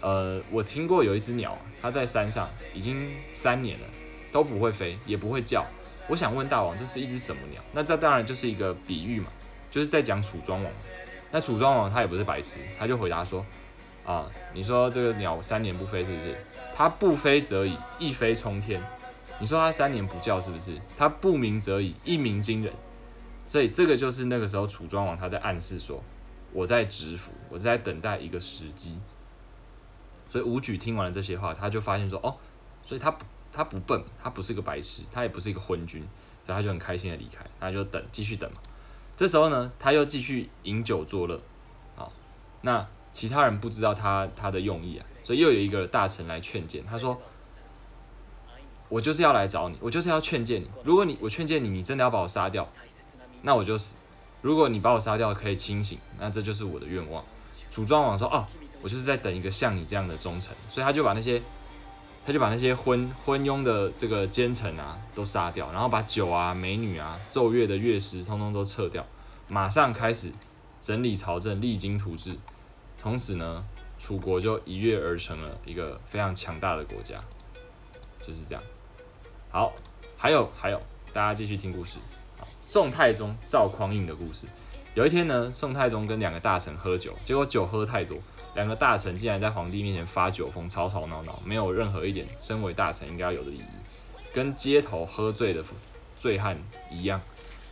[0.00, 3.86] 呃，我听过有一只鸟，它在山上已经三年了，
[4.30, 5.66] 都不会飞，也不会叫。
[6.08, 7.60] 我想问大王，这是一只什么鸟？
[7.72, 9.26] 那这当然就是一个比喻嘛，
[9.72, 10.72] 就是在讲楚庄王。
[11.30, 13.44] 那楚庄王他也不是白痴，他就回答说：
[14.06, 16.36] 啊，你说这个鸟三年不飞是不是？
[16.74, 18.80] 它不飞则已，一飞冲天。
[19.40, 20.80] 你说它三年不叫是不是？
[20.96, 22.72] 它不鸣则已，一鸣惊人。
[23.46, 26.02] 所以这个就是那个时候楚庄王他在暗示说，
[26.52, 28.98] 我在蛰伏，我是在等待一个时机。
[30.30, 32.36] 所以武举听完了这些话，他就发现说：“哦，
[32.82, 36.02] 所以他不，他不笨，他不是一个白痴，他也不是一个昏君，
[36.44, 38.58] 所以他就很开心的离开，他就等，继续等嘛。
[39.18, 41.40] 这时候呢，他又继续饮酒作乐，
[41.96, 42.12] 好，
[42.60, 47.20] 那其他人不知道他他的用意啊，所以又有一个大臣来劝谏，他说：
[48.88, 52.70] 我就是要来找你，我就是要劝谏你，如果你我劝谏你，你真的要把我杀掉，
[53.42, 53.96] 那我就死；
[54.40, 57.24] 如果你把我杀掉可以清醒，那这就是我的愿望。”
[57.72, 58.46] 楚庄王说：“哦。”
[58.80, 61.42] 我就是在等一个像你这样的忠臣，所以他就把那些，
[62.28, 69.02] 他就把那些昏昏庸的这个奸臣啊都杀掉，然后把酒啊、美女啊、奏乐的乐师通通都撤掉，
[69.48, 70.30] 马上开始
[70.78, 72.36] 整理朝政、励精图治，
[72.98, 73.64] 从此呢，
[73.98, 77.18] 楚国就一跃而成了一个非常强大的国家，
[78.22, 78.62] 就是这样。
[79.48, 79.72] 好，
[80.18, 80.78] 还有还有，
[81.14, 81.96] 大家继续听故事。
[82.60, 84.46] 宋太宗赵匡胤的故事。
[84.94, 88.18] 有一天呢，宋太宗跟两个大臣喝酒，结果酒喝太多。
[88.58, 93.62] 两个大臣竟然在皇帝面前发酒疯，吵吵闹闹，没有任何一点身为大臣应该有的礼仪，
[94.34, 95.62] 跟街头喝醉的
[96.18, 96.58] 醉汉
[96.90, 97.20] 一样。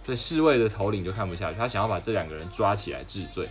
[0.05, 3.49] 所以侍卫的头领就看不下去，他想要把这两个人抓起来治罪。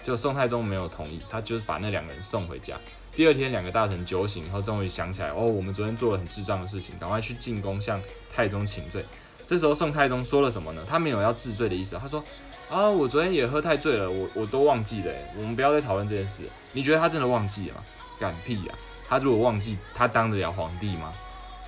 [0.00, 2.74] 结果宋太宗没有同意，他就是把那两个人送回家。
[3.12, 8.00] 第二天，两个大臣酒醒后，终于想起来，哦，我们昨天做了很智障的事情，赶快去进宫向
[8.34, 9.04] 太宗请罪。
[9.46, 10.82] 这时候，宋太宗说了什么呢？
[10.88, 12.24] 他没有要治罪的意思，他说。
[12.70, 15.12] 啊，我昨天也喝太醉了，我我都忘记了。
[15.36, 16.42] 我们不要再讨论这件事。
[16.72, 17.82] 你觉得他真的忘记了吗？
[18.18, 18.74] 敢屁呀！
[19.08, 21.12] 他如果忘记，他当得了皇帝吗？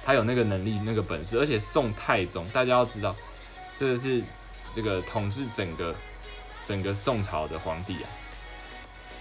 [0.05, 3.15] 他有那个能力、那个本事，而且宋太宗，大家要知道，
[3.77, 4.23] 这个是
[4.75, 5.95] 这个统治整个
[6.65, 8.09] 整个宋朝的皇帝啊。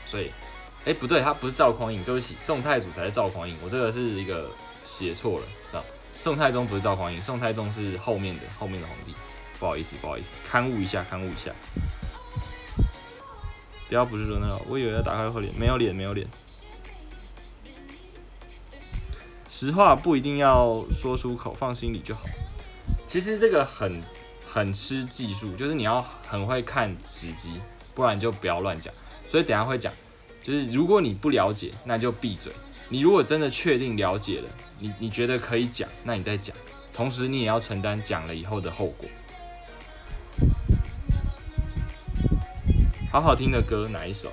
[0.08, 0.32] 所以，
[0.86, 3.58] 哎，不对，他不是赵匡胤，对不起，宋太祖才是赵匡胤。
[3.64, 4.50] 我这个是一个
[4.86, 9.14] 写错了，啊，宋太宗不是赵匡胤，宋太宗是后面的后面的皇帝。
[9.60, 11.52] 不好意思，不好意思，刊物一下，刊物一下。
[13.88, 16.28] 不要不是说那个，我以为要打开后脸，没有脸，没有脸。
[19.50, 22.24] 实话不一定要说出口，放心里就好。
[23.08, 24.02] 其实这个很
[24.46, 27.54] 很吃技术，就是你要很会看时机，
[27.94, 28.94] 不然就不要乱讲。
[29.28, 29.94] 所以等下会讲，
[30.42, 32.52] 就是如果你不了解，那就闭嘴。
[32.90, 36.56] 你如果真的确定了解了，你你觉得可以讲，那你再讲。
[36.92, 39.10] 同时你也要承担讲了以后的后果。
[43.16, 44.30] 好好听的歌哪一首？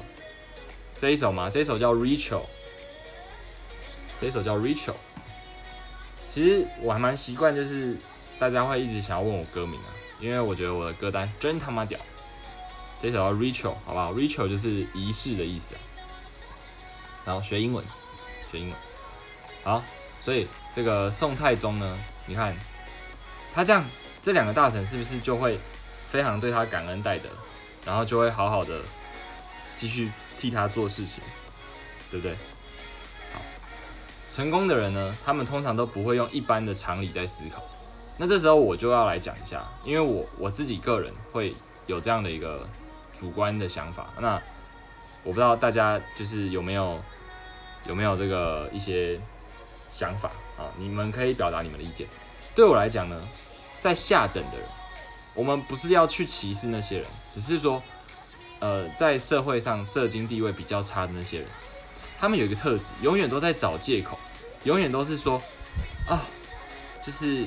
[0.99, 1.49] 这一首吗？
[1.49, 2.41] 这一首叫《Rachel》，
[4.21, 4.91] 这一首叫《Rachel》。
[6.29, 7.97] 其实我还蛮习惯，就是
[8.41, 9.87] 大家会一直想要问我歌名啊，
[10.19, 11.97] 因为我觉得我的歌单真他妈屌。
[13.01, 15.81] 这首叫《Rachel》，好不好？Rachel 就是仪式的意思啊。
[17.25, 17.85] 然后学英文，
[18.51, 18.77] 学英文。
[19.63, 19.85] 好，
[20.21, 22.53] 所以这个宋太宗呢，你看
[23.55, 23.85] 他这样，
[24.21, 25.57] 这两个大臣是不是就会
[26.11, 27.29] 非常对他感恩戴德？
[27.85, 28.81] 然后就会好好的
[29.77, 31.23] 继续替他做事情，
[32.11, 32.35] 对不对？
[33.33, 33.41] 好，
[34.31, 37.63] 成功的人呢，他们通常都不会用一般的常理在思考。
[38.19, 41.55] 那这时候我就要来讲一下，因为我我自己个人会
[41.87, 42.69] 有这样的一个
[43.19, 44.09] 主观的想法。
[44.21, 44.41] 那
[45.25, 47.01] 我不知道大家就是有没有
[47.87, 49.19] 有没有这个一些
[49.89, 50.71] 想法啊？
[50.77, 52.07] 你们可以表达你们的意见。
[52.55, 53.21] 对我来讲呢，
[53.81, 54.67] 在下等的人。
[55.35, 57.83] 我们不是要去歧视那些人，只是说，
[58.61, 61.47] 呃，在社会上社经地位比较差的那些人，
[62.21, 64.19] 他们有一个特质，永远都在找借口，
[64.65, 65.41] 永远都是说，
[66.07, 66.21] 啊，
[67.03, 67.47] 就是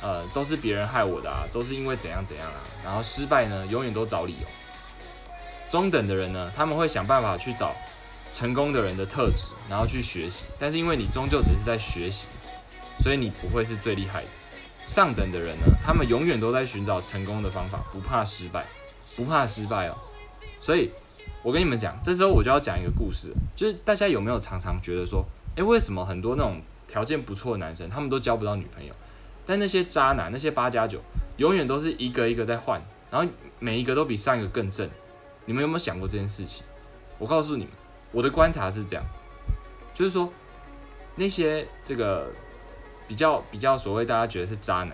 [0.00, 4.48] 呃，都是别人害我的啊，都是因为怎样怎样啊，然后失败呢，永远都找理由。
[5.68, 7.74] 中等的人呢，他们会想办法去找
[8.32, 12.26] 成功的人的特质，然后去学习，但是因为你终究只是在学习，
[13.00, 14.28] 所以你不会是最厉害的。
[14.86, 18.64] 上等的人呢，他们永远都在寻找成功的方法，不怕失败，
[19.16, 19.96] 不怕失败哦。
[20.60, 20.90] 所以，
[21.42, 25.24] 我跟你们讲，这时候我就要讲一个故事，就是大家有没有常常觉得说，
[25.56, 28.94] 诶，为什么很多那种条件不错的男生，他们都交不到女朋友？
[29.46, 31.00] 但那些渣男，那些八加九，
[31.36, 34.88] 永远都是一个一个在换，然后每一个都比上一个更正。
[35.44, 36.64] 你们有没有想过这件事情？
[37.18, 37.72] 我告诉你们，
[38.10, 39.04] 我的观察是这样，
[39.94, 40.28] 就是说
[41.14, 42.28] 那些这个
[43.06, 44.92] 比较比较所谓大家觉得是渣男，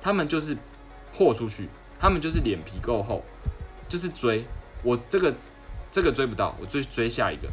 [0.00, 0.56] 他们就是
[1.12, 3.24] 豁出去，他们就是脸皮够厚，
[3.88, 4.44] 就是追
[4.82, 5.34] 我这个
[5.90, 7.48] 这个追不到，我追追下一个，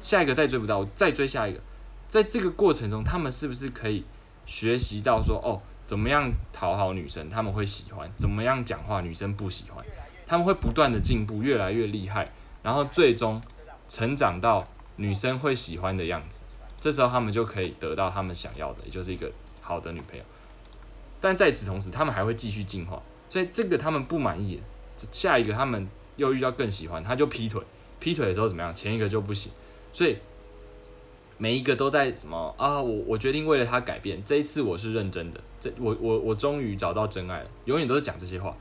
[0.00, 1.60] 下一个再追不到，我再追下一个，
[2.08, 4.04] 在这个过程中，他们是不是可以？
[4.46, 9.84] 学习到说哦，怎么样讨好女生，他们会喜欢；怎么样讲话，女生不喜欢。
[10.26, 12.28] 他们会不断的进步，越来越厉害，
[12.62, 13.40] 然后最终
[13.88, 16.42] 成长到女生会喜欢的样子。
[16.80, 20.24] 这时候他们就可以得到他们想要的，也就是一个好的女朋友。
[21.20, 23.00] 但在此同时，他们还会继续进化。
[23.28, 24.60] 所以这个他们不满意，
[25.12, 27.62] 下一个他们又遇到更喜欢，他就劈腿。
[27.98, 28.74] 劈腿的时候怎么样？
[28.74, 29.52] 前一个就不行。
[29.92, 30.18] 所以。
[31.42, 32.82] 每一个都在什么啊？
[32.82, 34.22] 我我决定为了他改变。
[34.26, 37.50] 这一次我是认真的，这我我我终于找到真爱了。
[37.64, 38.54] 永远都是讲这些话，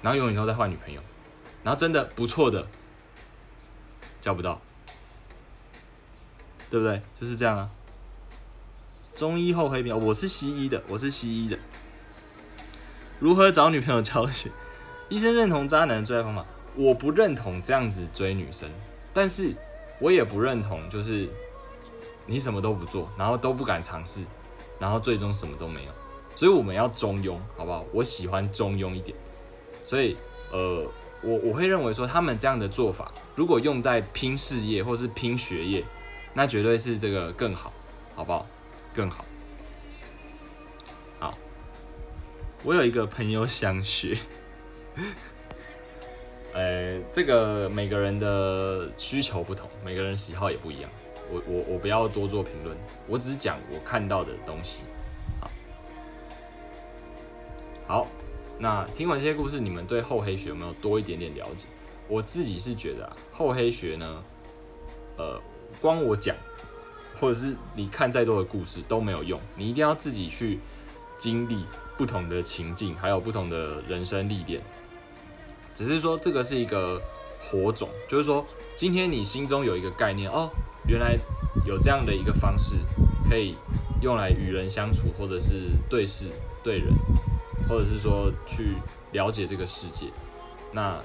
[0.00, 1.00] 然后永远都在换女朋友，
[1.64, 2.68] 然后真的不错的
[4.20, 4.62] 交不到，
[6.70, 7.00] 对不对？
[7.20, 7.68] 就是这样啊。
[9.12, 11.58] 中医后黑屏，我是西医的，我是西医的。
[13.18, 14.50] 如何找女朋友教学？
[15.08, 18.68] 医生认同渣男的追爱方法，我不认同这样子追女生，
[19.12, 19.54] 但是。
[19.98, 21.26] 我也不认同，就是
[22.26, 24.20] 你什么都不做，然后都不敢尝试，
[24.78, 25.90] 然后最终什么都没有。
[26.36, 27.82] 所以我们要中庸，好不好？
[27.94, 29.16] 我喜欢中庸一点。
[29.86, 30.14] 所以，
[30.52, 30.84] 呃，
[31.22, 35.82] 我我会认为说，他们这样的做法，如果用在拼事业或是拼学业，
[36.34, 37.72] 那绝对是这个更好，
[38.14, 38.46] 好不好？
[38.92, 39.16] 更好。
[39.16, 39.24] 好，
[42.66, 44.18] 我有一个朋友想学。
[46.52, 50.90] 呃，这个每个人的需求不同，每个人喜好也不一样。
[51.30, 52.76] 我我我不要多做评论，
[53.06, 54.80] 我只是讲我看到的东西。
[57.86, 58.08] 好，
[58.58, 61.66] 那听完这些故事，你们对厚黑学有没有多一点点了解？
[62.08, 64.24] 我自己是觉得啊，厚黑学呢，
[65.18, 65.40] 呃，
[65.80, 66.34] 光我讲，
[67.20, 70.58] 或者是你看再多的故事都没有用，你一定要自己去
[71.16, 71.64] 经历
[71.96, 74.60] 不同的情境，还有不同的人生历练。
[75.74, 77.00] 只是说这个是一个
[77.40, 80.50] 火种，就是说今天你心中有一个概念哦，
[80.88, 81.16] 原来
[81.66, 82.76] 有这样的一个方式
[83.28, 83.54] 可以
[84.00, 86.26] 用来与人相处，或者是对事
[86.62, 86.88] 对人，
[87.68, 88.76] 或者是说去
[89.12, 90.06] 了解这个世界。
[90.72, 91.00] 那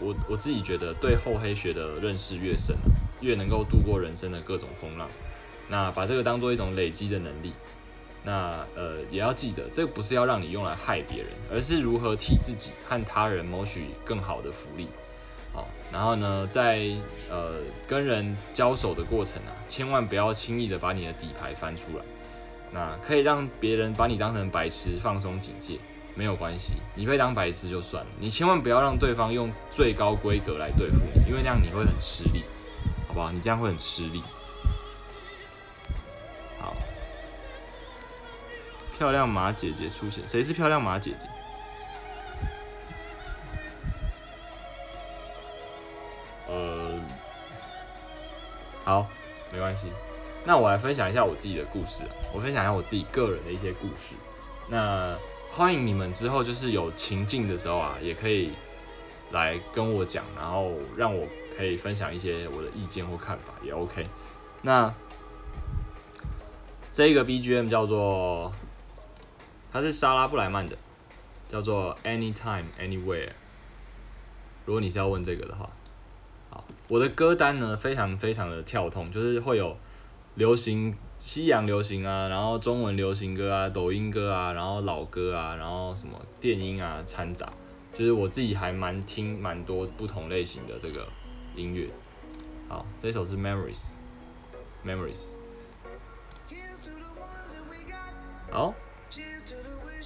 [0.00, 2.76] 我我自己觉得对厚黑学的认识越深，
[3.20, 5.08] 越能够度过人生的各种风浪。
[5.68, 7.52] 那把这个当做一种累积的能力。
[8.26, 14.88] 那呃，也要记得，这个不是要让你用来害别人，而是如何替自己和他人谋取更好的福利。
[15.52, 16.90] 好，然后呢，在
[17.30, 17.54] 呃
[17.86, 22.04] 跟人交手的过程啊，千万不要轻易的把你的底牌翻出来。
[22.72, 25.78] 那可以让别人把你当成白痴，放松警戒，
[26.16, 28.10] 没有关系，你被当白痴就算了。
[28.18, 32.42] 你千万不要让对方用最高规格来对付你，因为那样你会很吃力，
[33.06, 33.30] 好不好？
[33.30, 34.20] 你这样会很吃力。
[38.96, 41.28] 漂亮马姐姐出现，谁是漂亮马姐姐？
[46.48, 46.98] 呃，
[48.84, 49.06] 好，
[49.52, 49.88] 没关系。
[50.44, 54.14] 那我来分享一下我自己的故事啊，我分享一下我自己个人的一些故事。
[54.68, 55.14] 那
[55.52, 58.52] 欢迎你们之后就是有情境的时候啊，也可以
[59.32, 64.06] 来跟我讲，然后让我可以分享一些我的意见或看法也 OK。
[64.62, 64.94] 那
[66.90, 68.50] 这个 BGM 叫做。
[69.76, 70.74] 它是莎拉布莱曼的，
[71.50, 73.32] 叫做 Anytime Anywhere。
[74.64, 75.68] 如果你是要问这个的话，
[76.48, 79.76] 好，我的歌单呢非常非常的跳通，就是会有
[80.36, 87.46] 流行、西洋流行啊，然后中文流行歌啊，抖音歌啊，然后老歌啊，然后什么电音啊掺杂，
[87.92, 91.06] 就是我自己还蛮听蛮多不同类型的这个
[91.54, 91.86] 音乐。
[92.66, 95.34] 好，这首是 Memories，Memories。
[98.50, 98.72] 好。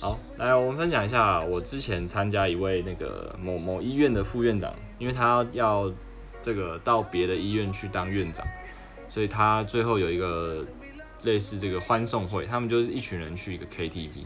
[0.00, 5.92] 好，来我们分享一下，我之前参加一位那个某某医院的副院长，因为他要
[6.40, 8.42] 这个到别的医院去当院长，
[9.10, 10.64] 所以他最后有一个
[11.24, 14.24] 类似这个欢送会，他们就是一群人去一个 KTV。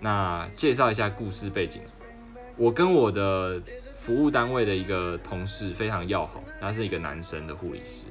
[0.00, 1.82] 那介绍一下故事背景，
[2.56, 3.60] 我跟我的
[4.00, 8.06] 服务单位的一个同事非常要好，他是一个男生的护理师。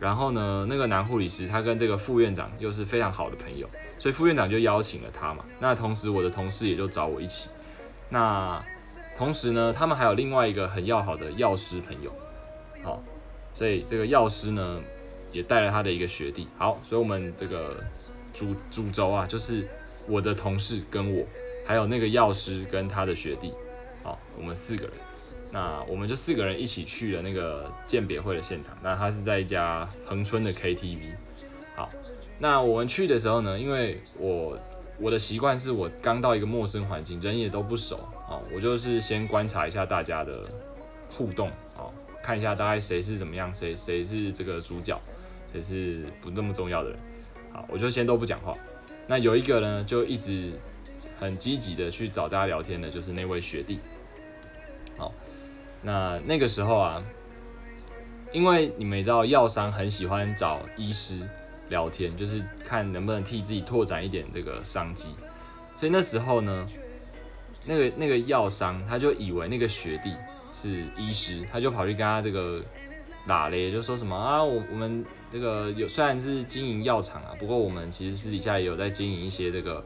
[0.00, 5.44] 然后呢，那个男护理师他跟这个副院长又是非常好的朋友，所以副院长就邀请了他嘛。
[5.60, 7.50] 那同时我的同事也就找我一起。
[8.08, 8.60] 那
[9.18, 12.10] 同时呢，他们还有另外一个很要好的药师朋友，
[12.82, 13.02] 好，
[13.54, 14.80] 所以这个药师呢，
[15.30, 16.48] 也带了他的一个学弟。
[16.56, 17.76] 好，所以我们这个
[18.32, 19.68] 主主轴啊，就是
[20.08, 21.26] 我的同事跟我，
[21.66, 23.52] 还有那个药师跟他的学弟。
[24.02, 24.94] 好，我们四个人。
[25.52, 28.76] 那我们就四个人一起去了那个鉴别会的现场。
[28.82, 31.14] 那他是在一家恒春的 KTV。
[31.74, 31.88] 好，
[32.38, 34.58] 那我们去的时候呢，因为我
[34.98, 37.96] 我的习惯是我刚到一个陌生环境，人也都不熟
[38.28, 40.42] 哦，我就是先观察一下大家的
[41.16, 41.90] 互动哦，
[42.22, 45.00] 看一下大概谁是怎么样，谁谁是这个主角，
[45.52, 46.98] 谁是不那么重要的人。
[47.52, 48.52] 好，我就先都不讲话。
[49.08, 50.52] 那有一个呢，就一直
[51.18, 53.80] 很积极的去找大家聊天的，就是那位学弟。
[54.96, 55.12] 好。
[55.82, 57.02] 那那个时候啊，
[58.32, 61.18] 因为你们也知道，药商很喜欢找医师
[61.68, 65.08] 聊天，就是看能不能替自己拓展一点这个商机。
[65.78, 66.66] 所以那时候呢，
[67.64, 70.14] 那个那个药商他就以为那个学弟
[70.52, 72.60] 是医师，他就跑去跟他这个
[73.26, 79.82] 打咧，就说什么啊，我我们这个有虽然是经营药厂啊，不过我们其实私底下也有在经营一些这个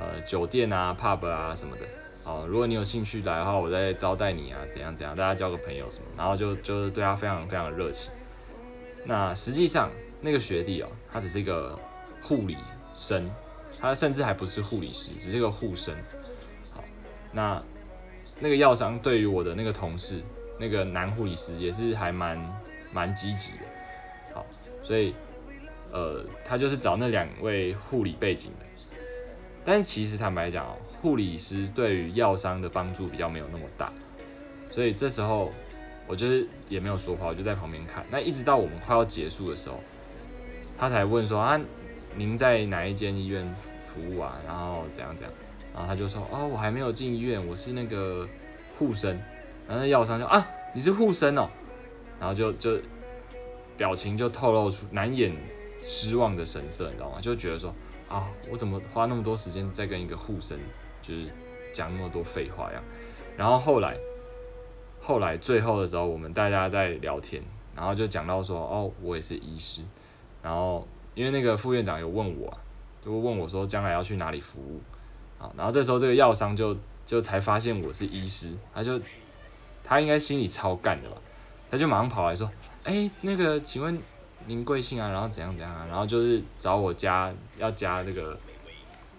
[0.00, 1.82] 呃酒店啊、pub 啊什么的。
[2.28, 8.12] 好，如果你有兴趣来的话，我再招待你啊，怎样怎样，大家交个朋友什么，然后就就是对他非常非常的热情。
[9.06, 11.74] 那实际上那个学弟哦，他只是一个
[12.22, 12.54] 护理
[12.94, 13.26] 生，
[13.80, 15.94] 他甚至还不是护理师，只是一个护生。
[16.70, 16.84] 好，
[17.32, 17.62] 那
[18.38, 20.20] 那个药商对于我的那个同事，
[20.60, 22.38] 那个男护理师也是还蛮
[22.92, 24.34] 蛮积极的。
[24.34, 24.44] 好，
[24.84, 25.14] 所以
[25.94, 28.66] 呃，他就是找那两位护理背景的。
[29.64, 30.76] 但其实坦白讲哦。
[31.00, 33.92] 护理师对于药商的帮助比较没有那么大，
[34.70, 35.52] 所以这时候
[36.06, 38.04] 我就是也没有说话，我就在旁边看。
[38.10, 39.80] 那一直到我们快要结束的时候，
[40.76, 41.60] 他才问说啊，
[42.16, 43.54] 您在哪一间医院
[43.86, 44.38] 服务啊？
[44.46, 45.32] 然后怎样怎样？
[45.72, 48.26] 然后他就说哦，我还没有进医院，我是那个
[48.78, 49.16] 护生。
[49.68, 51.48] 然后那药商就啊，你是护生哦，
[52.18, 52.78] 然后就就
[53.76, 55.32] 表情就透露出难掩
[55.80, 57.20] 失望的神色，你知道吗？
[57.20, 57.72] 就觉得说
[58.08, 60.58] 啊，我怎么花那么多时间在跟一个护生？
[61.08, 61.26] 就是
[61.72, 62.82] 讲那么多废话呀，
[63.38, 63.96] 然后后来，
[65.00, 67.42] 后来最后的时候，我们大家在聊天，
[67.74, 69.80] 然后就讲到说，哦，我也是医师，
[70.42, 72.52] 然后因为那个副院长有问我，
[73.02, 74.82] 就问我说将来要去哪里服务，
[75.42, 79.00] 啊，然后这时候这个药商就就才发现我是医师，他就
[79.82, 81.16] 他应该心里超干的吧，
[81.70, 82.50] 他就马上跑来说，
[82.84, 83.98] 哎，那个请问
[84.46, 85.08] 您贵姓啊？
[85.08, 85.86] 然后怎样怎样啊？
[85.88, 88.38] 然后就是找我加要加这个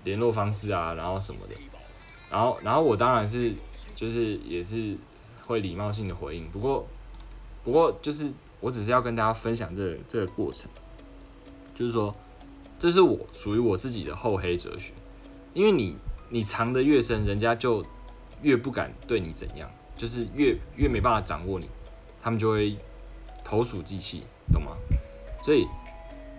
[0.04, 1.56] 联络方式啊，然后什么的。
[2.32, 3.54] 然后，然后我当然是，
[3.96, 4.96] 就是也是
[5.48, 6.48] 会礼貌性的回应。
[6.52, 6.86] 不过，
[7.64, 10.70] 不过就是我只是要跟大家分享这这个过程，
[11.74, 12.16] 就是说，
[12.78, 14.94] 这是我属于我自己的厚黑哲学。
[15.54, 15.96] 因为你
[16.30, 17.84] 你藏的越深，人家就
[18.44, 21.68] 越不敢对你怎样，就是越越没办法掌握你，
[22.22, 22.78] 他们就会
[23.44, 24.78] 投鼠忌器，懂吗？
[25.44, 25.66] 所以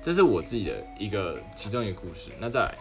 [0.00, 2.30] 这是我自己的一个其中一个故事。
[2.38, 2.78] 那再来。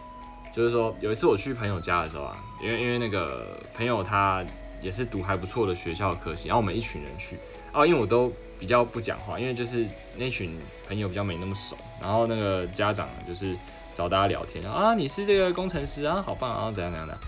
[0.54, 4.44] 就是说，有一次我去朋友家的时候啊，因为因为那个朋友他
[4.82, 7.36] 也是读还不错的学校的科系，然后我们一群人去，
[7.72, 9.86] 哦，因为我都比较不讲话，因为就是
[10.16, 10.58] 那群
[10.88, 13.56] 朋友比较没那么熟，然后那个家长就是
[13.94, 17.18] 找大家聊天，啊，你是这个工程师啊，好棒啊，怎样怎样的，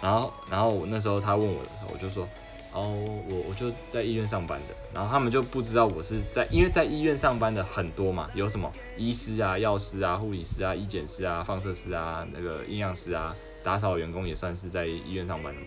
[0.00, 2.28] 然后然后我那时候他问我的时候，我就说。
[2.72, 2.94] 哦，
[3.28, 15.60] 我我就在医院上班的，然后他们就不知道我是在，因为在医院上班的很多嘛，有什么医师啊、药师啊、护理师啊、医检师啊、放射师啊、那个营养师啊、打扫员工也算是在医院上班的，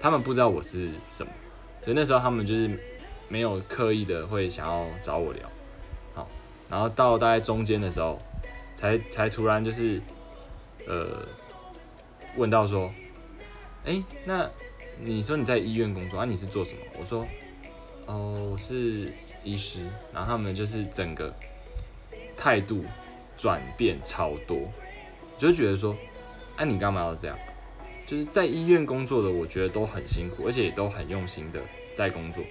[0.00, 1.30] 他们不知道我是什么，
[1.84, 2.70] 所以那时候他们就是
[3.28, 5.42] 没有刻意的会想要找我聊，
[6.14, 6.26] 好，
[6.70, 8.18] 然后到大概中间的时候，
[8.76, 10.00] 才才突然就是
[10.88, 11.06] 呃
[12.38, 12.90] 问到说，
[13.84, 14.50] 哎，那。
[14.98, 16.24] 你说你在医院工作啊？
[16.24, 16.78] 你是做什么？
[16.98, 17.26] 我说，
[18.06, 19.12] 哦，我是
[19.44, 19.80] 医师。
[20.12, 21.32] 然后他们就是整个
[22.36, 22.84] 态度
[23.36, 24.58] 转变超多，
[25.38, 25.94] 就觉得说，
[26.56, 27.38] 哎，你干嘛要这样？
[28.06, 31.60] 就是在医院工作的，我觉得都很辛苦，而且也都很用心的
[31.96, 32.42] 在工作。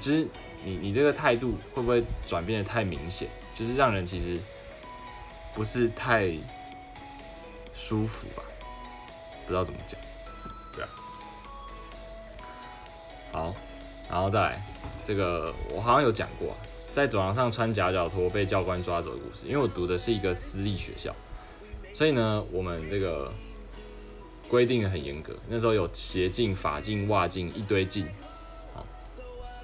[0.00, 0.26] 其实
[0.64, 3.28] 你你这个态度会不会转变的太明显？
[3.56, 4.40] 就是让人其实
[5.54, 6.26] 不是太
[7.74, 8.42] 舒服吧？
[9.46, 10.00] 不知道怎么讲。
[13.34, 13.52] 好，
[14.08, 14.64] 然后再来
[15.04, 16.56] 这个，我好像有讲过，
[16.92, 19.44] 在走廊上穿夹脚拖被教官抓走的故事。
[19.44, 21.12] 因为我读的是一个私立学校，
[21.96, 23.32] 所以呢，我们这个
[24.48, 25.34] 规定的很严格。
[25.48, 28.06] 那时候有鞋镜、法镜、袜镜一堆镜。
[28.72, 28.86] 好，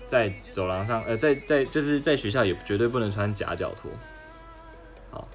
[0.09, 3.89] 在走廊上，呃，在在就是在学校也绝对不能穿夹脚拖。
[5.13, 5.29] 好，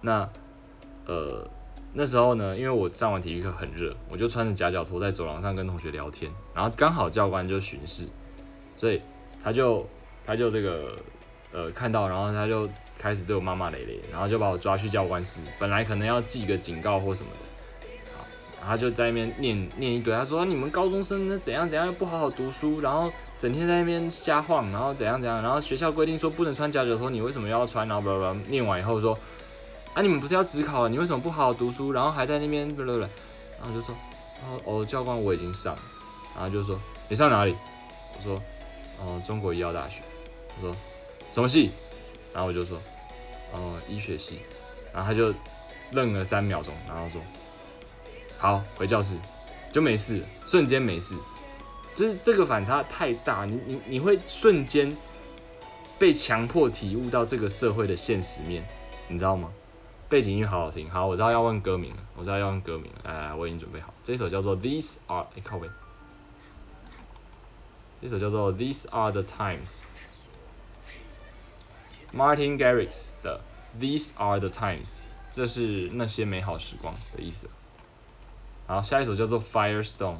[0.00, 0.30] 那
[1.06, 1.44] 呃。
[1.92, 8.04] 那时候呢，因为我上完体育课很热，我就穿着夹脚拖在走廊上跟同学聊天，然后刚好教官就巡视，
[8.76, 9.02] 所以
[9.42, 9.84] 他就
[10.24, 10.94] 他就这个
[11.52, 18.24] 呃看到，然后他就开始对我骂骂咧咧，然后就把我抓去教官室，本来可能要记个警告或什么的，好，
[18.60, 27.88] 然后就在那边念念一堆，他说你们高中生那怎样怎样又不好好读书，然后整天在那边瞎晃，然后怎样怎样，然后学校规定说不能穿夹脚拖，你为什么要穿？
[27.88, 29.18] 然后不不不，念完以后说，
[29.94, 31.92] 啊你们不是要职考了，你为什么不好好读书？
[31.92, 33.08] 然后还在那边不不不，然
[33.62, 33.94] 后就说，
[34.46, 35.76] 哦哦教官我已经上，
[36.34, 37.56] 然后就说你上哪里？
[38.16, 38.42] 我说
[39.00, 40.00] 哦中国医药大学，
[40.48, 40.74] 他说
[41.32, 41.70] 什么系？
[42.32, 42.80] 然后我就说，
[43.52, 44.38] 哦，医学系，
[44.94, 45.34] 然后他就
[45.90, 47.20] 愣了三秒钟，然后说，
[48.38, 49.16] 好，回教室，
[49.72, 51.16] 就没事，瞬间没事，
[51.96, 54.96] 就是这个反差太大，你你你会瞬间
[55.98, 58.64] 被强迫体悟到这个社会的现实面，
[59.08, 59.50] 你知道吗？
[60.10, 65.70] 背景音乐好好听，好，我知道要问歌名了，我知道要问歌名了，来来，我已经准备好，这首叫做 These Are，哎靠背，
[68.02, 69.84] 这首叫做 These Are the Times。
[72.12, 73.40] Martin Garrix 的
[73.78, 77.48] These Are the Times，这是那些美好时光的意思。
[78.66, 80.16] 好，下一首叫做 Firestone。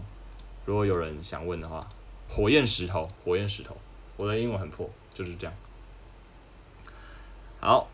[0.66, 1.84] 如果有人想问的话，
[2.28, 3.76] 火焰石头，火焰石头。
[4.16, 5.56] 我的英文很破，就是这样。
[7.58, 7.88] 好，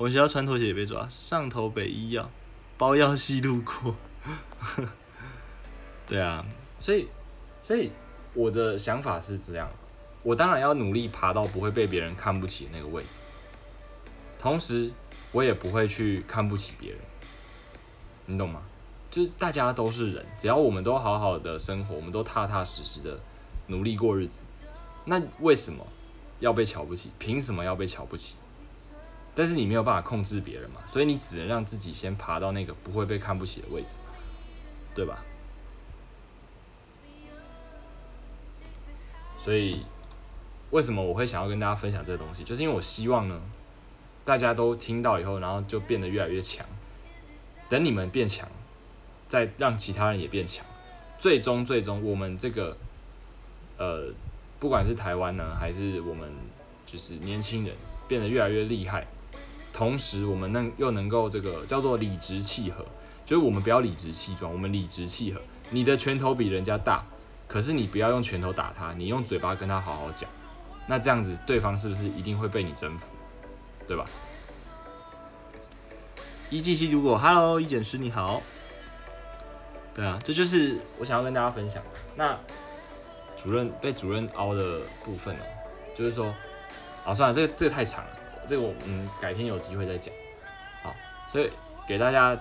[0.00, 2.30] 我们学校穿拖鞋也被抓，上头北医药
[2.78, 3.94] 包药系路过。
[6.08, 6.42] 对啊，
[6.78, 7.06] 所以，
[7.62, 7.92] 所以
[8.32, 9.70] 我的想法是这样。
[10.22, 13.08] 我当然要努力爬到不会被别人看不起的那个位置，
[14.40, 14.90] 同时
[15.32, 17.00] 我也不会去看不起别人，
[18.24, 18.62] 你懂吗？
[19.10, 23.20] 就是大家都是人，只要我们都好好的生活，我们都踏踏实实的
[23.66, 24.44] 努力过日子，
[25.04, 25.86] 那为什么
[26.38, 27.10] 要被瞧不起？
[27.18, 28.36] 凭什么要被瞧不起？
[29.40, 33.96] 但是你没有办法控制别人嘛，所以你只能让自己先爬到那个不会被看不起的位置，
[34.94, 35.24] 对吧？
[39.42, 39.82] 所以。
[40.72, 42.44] 为什么我会想要跟大家分享这个东西？
[42.44, 43.40] 就是因为我希望呢，
[44.24, 46.64] 大家都听到以后，然后就变得越来越强。
[47.68, 48.48] 等你们变强，
[49.28, 50.64] 再让其他人也变强，
[51.18, 52.76] 最终最终我们这个
[53.78, 54.12] 呃，
[54.60, 56.30] 不管是台湾呢，还是我们
[56.86, 57.74] 就是年轻人
[58.06, 59.04] 变得越来越厉害，
[59.80, 62.84] 同时我们能又能够这个叫做理直气和，
[63.24, 65.40] 就是我们不要理直气壮，我们理直气和。
[65.70, 67.02] 你的拳头比人家大，
[67.48, 70.28] 可是你不要用拳头打他，你用嘴巴跟他好好讲。
[70.86, 73.06] 那这样子，对方是不是一定会被你征服，
[73.88, 74.04] 对吧？
[76.50, 78.42] 一季西如果，Hello，一剪师你好，
[79.94, 81.82] 对啊，这就是我想要跟大家分享。
[82.16, 82.38] 那
[83.34, 85.42] 主任被主任凹的部分呢，
[85.96, 86.26] 就是说，
[87.06, 88.10] 啊，算了，这个这个太长了，
[88.50, 90.12] 这个我嗯改天有机会再讲。
[90.82, 90.92] 好，
[91.30, 91.48] 所以
[91.86, 92.36] 给大家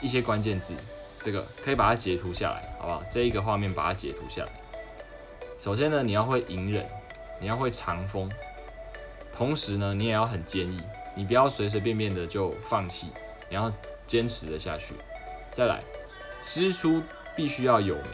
[0.00, 0.74] 一些关键字，
[1.20, 3.02] 这个可以把它截图下来，好不好？
[3.08, 4.50] 这一个画面把它截图下来。
[5.60, 6.84] 首先呢，你要会隐忍。
[7.40, 8.30] 你要会长风，
[9.36, 10.80] 同时呢，你也要很坚毅，
[11.16, 13.08] 你不要随随便便的就放弃，
[13.48, 13.72] 你要
[14.06, 14.94] 坚持的下去。
[15.50, 15.80] 再来，
[16.44, 17.02] 师出
[17.34, 18.04] 必须要有名，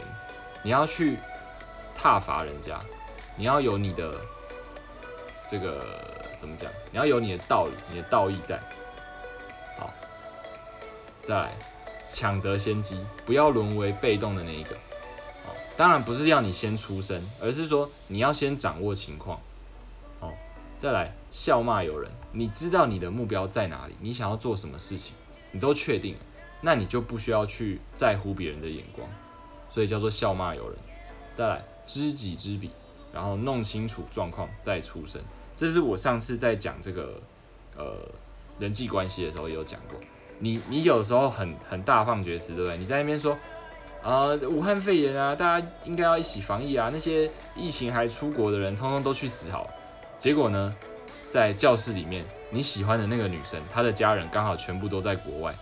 [0.63, 1.17] 你要去
[1.95, 2.81] 踏伐人家，
[3.35, 4.15] 你要有你的
[5.47, 6.71] 这个怎么讲？
[6.89, 8.57] 你要有你的道理，你的道义在。
[9.77, 9.91] 好，
[11.23, 11.51] 再来，
[12.11, 14.73] 抢得先机，不要沦为被动的那一个。
[15.45, 19.39] 好当然不是要你先出声，而是说你要先掌握情况，
[20.19, 20.31] 好，
[20.79, 25.13] 再来笑骂有人，你知道你的目标在哪里，你想要做什么事情，
[25.51, 26.15] 你都确定，
[26.61, 29.07] 那你就不需要去在乎别人的眼光，
[29.69, 30.77] 所以叫做笑骂有人。
[31.35, 32.71] 再来知己知彼，
[33.13, 35.21] 然后弄清楚状况再出声，
[35.59, 37.21] 这是我上次在讲这个
[37.75, 37.97] 呃
[38.59, 39.99] 人际关系的时候有讲过，
[40.37, 42.77] 你你有时候很很大放厥词，对不对？
[42.77, 43.37] 你在那边说。
[44.01, 46.89] 啊，武汉肺炎啊，大家应该要一起防疫啊！
[46.89, 49.69] 那些疫情还出国的人，通通都去死好了。
[50.17, 50.73] 结果呢，
[51.29, 55.53] 在教室里面，你喜欢的那个女生，她的家人刚好全部都在国外。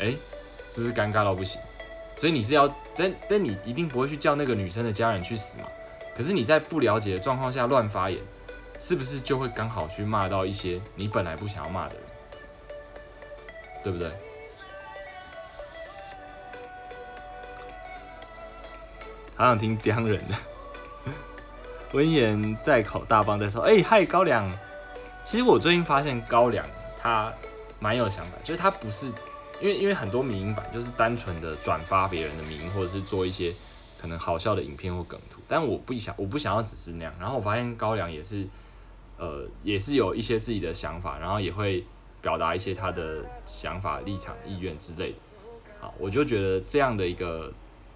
[0.00, 0.14] 哎，
[0.70, 1.58] 是不是尴尬到不行？
[2.14, 5.64] 所以你是要，但但你一定不会去叫那个女生的家人去死嘛？
[6.14, 8.20] 可是你在不了解的状况下乱发言，
[8.82, 12.02] 是不是就会刚好去骂到一些你本来不想要骂的人？
[13.84, 14.10] 对不对？
[19.36, 20.34] 好想听刁人的。
[21.94, 24.50] 温言在口大棒在说：“哎，嗨高粱。”
[25.24, 26.66] 其实我最近发现高粱
[27.00, 27.32] 他
[27.78, 29.06] 蛮有想法，就是他不是
[29.60, 33.54] 因为因为很多民营版就是单纯的转发别人的名，或者是做一些
[34.00, 35.40] 可能好笑的影片或梗图。
[35.46, 37.14] 但我不想我不想要只是那样。
[37.20, 38.44] 然后我发现高粱也是
[39.22, 41.84] 呃也是有一些自己的想法，然后也会
[42.20, 45.18] 表达一些他的想法、立场、意愿之类的。
[45.80, 47.52] 好，我就觉得这样的一个。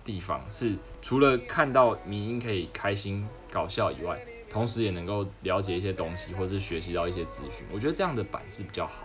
[0.07, 4.17] 地方是除了看到民音可以开心搞笑以外，
[4.49, 7.67] 同时也能够了解一些东西，或是学习到一些资讯。
[7.73, 9.03] 我觉得这样的版是比较好。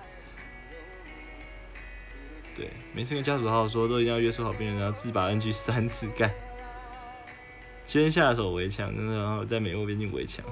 [2.55, 6.31] 对，每次跟家属好好说，都一定要约束好病人，然后自拔 NG 三次干。
[7.87, 10.45] 先下手为强，然后在美国边境围墙。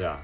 [0.00, 0.18] 对啊。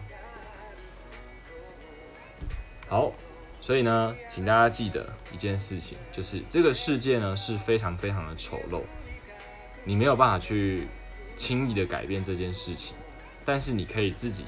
[2.89, 3.12] 好，
[3.61, 8.81] 所以呢，请大家记得一件事情，就是这个世界呢是非常非常的丑陋，
[9.85, 10.87] 你没有办法去
[11.37, 12.97] 轻易的改变这件事情，
[13.45, 14.47] 但是你可以自己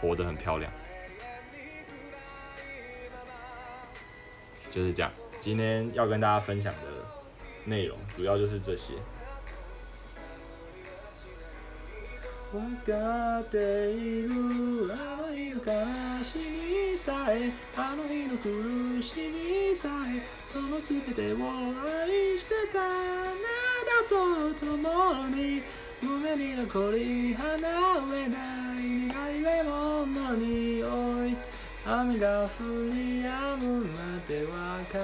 [0.00, 0.72] 活得很漂亮。
[4.72, 6.88] 就是这样，今天要跟大家分享的
[7.66, 8.94] 内容主要就是这些。
[12.52, 13.56] 分かって
[13.90, 14.30] いる
[14.92, 16.38] あの日の悲し
[16.92, 19.14] みさえあの日の苦し
[19.70, 23.34] みさえその全てを愛してたあな
[24.04, 25.62] たと共に
[26.00, 27.58] 胸に残り離
[28.12, 31.36] れない苦いレモンの匂い
[31.84, 32.48] 雨が降
[32.92, 34.98] り止むまでは帰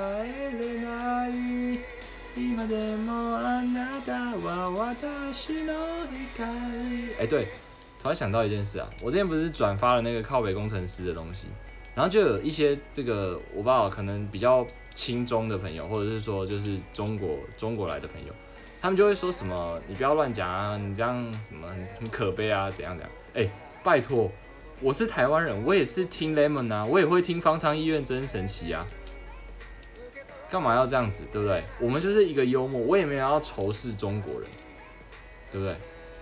[0.58, 1.91] れない。
[2.35, 5.73] 今でもあなたは私の
[6.35, 6.47] 光
[7.19, 7.47] 哎，对，
[7.99, 11.47] 突然想到一件事啊，我之前不是转发了那个靠北工程师的东西，
[11.95, 14.63] 然后就有一些这个我不知道可能比较
[14.93, 18.31] 轻中的朋友，或者是说就是中国中国来的朋友，
[18.79, 21.67] 他们就会说什么你不要乱讲啊，你这样什么
[21.99, 23.11] 很可悲啊，怎样怎样？
[23.33, 23.49] 哎，
[23.83, 24.31] 拜托，
[24.79, 28.85] 我是台湾人，我也是听 Lemon 啊，我也会听方舱医院真神奇啊。
[30.52, 31.64] 干嘛要这样子，对不对？
[31.80, 34.42] 我们就是一个幽默，我也没有要仇视中国人，
[35.50, 35.74] 对不对？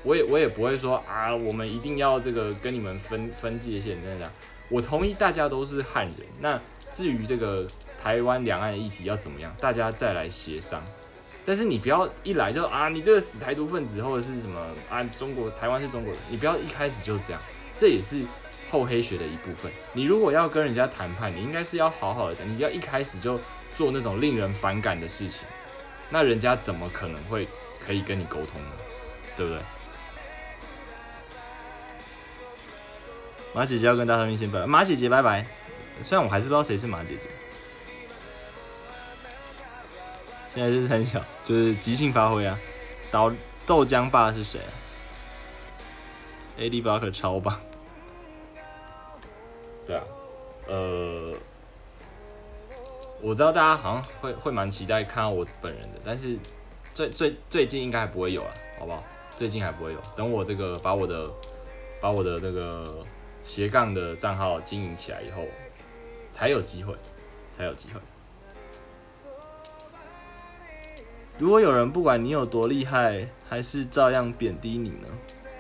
[0.05, 4.31] 我也我也不会说啊，我们一定要这个跟你们分分界线这样。
[4.69, 6.15] 我同意大家都是汉人。
[6.39, 6.61] 那
[6.93, 7.67] 至于这个
[8.01, 10.81] 台湾两岸的议题要怎么样，大家再来协商。
[11.45, 17.43] 但是你不要一来就啊，你这个死台独分子或者是什么啊，中国台湾是中国人，你不要一开始就这样，
[17.77, 18.23] 这也是
[18.71, 19.73] 厚黑学的一部分。
[19.93, 23.37] 你如果要跟人家谈判，你应该是要好好的讲，你不要一开始就。
[23.75, 25.45] 做那种令人反感的事情，
[26.11, 27.47] 那人家怎么可能会
[27.79, 28.71] 可以跟你沟通呢？
[29.37, 29.61] 对不对？
[33.55, 35.45] 马姐姐要跟大头明先拜，马姐姐拜拜。
[36.03, 37.29] 虽然我还是不知道谁是马姐姐，
[40.55, 42.59] 现在就是很小，就是即兴发挥啊。
[43.11, 43.33] 豆
[43.67, 44.71] 豆浆爸是谁啊
[46.59, 47.61] ？AD 巴克超棒。
[49.87, 50.05] 对啊，
[50.69, 51.35] 呃。
[53.23, 56.39] 我知道大家好像会会蛮期待看到我本人的，但是
[56.95, 59.05] 最最最近应该还不会有了，好不好？
[59.37, 61.31] 最近还不会有，等我这个把我的
[62.01, 63.05] 把我的那个
[63.43, 65.45] 斜杠的账号经营起来以后，
[66.31, 66.95] 才有机会，
[67.53, 68.01] 才有机会。
[71.39, 75.09] 如果有人不管你有多厉害，还是照样贬低你呢？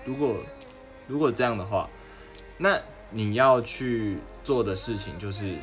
[0.07, 0.37] 如果
[1.07, 1.91] 如果这样的话，
[2.57, 2.81] 那
[3.11, 5.55] 你要去做的事情就是。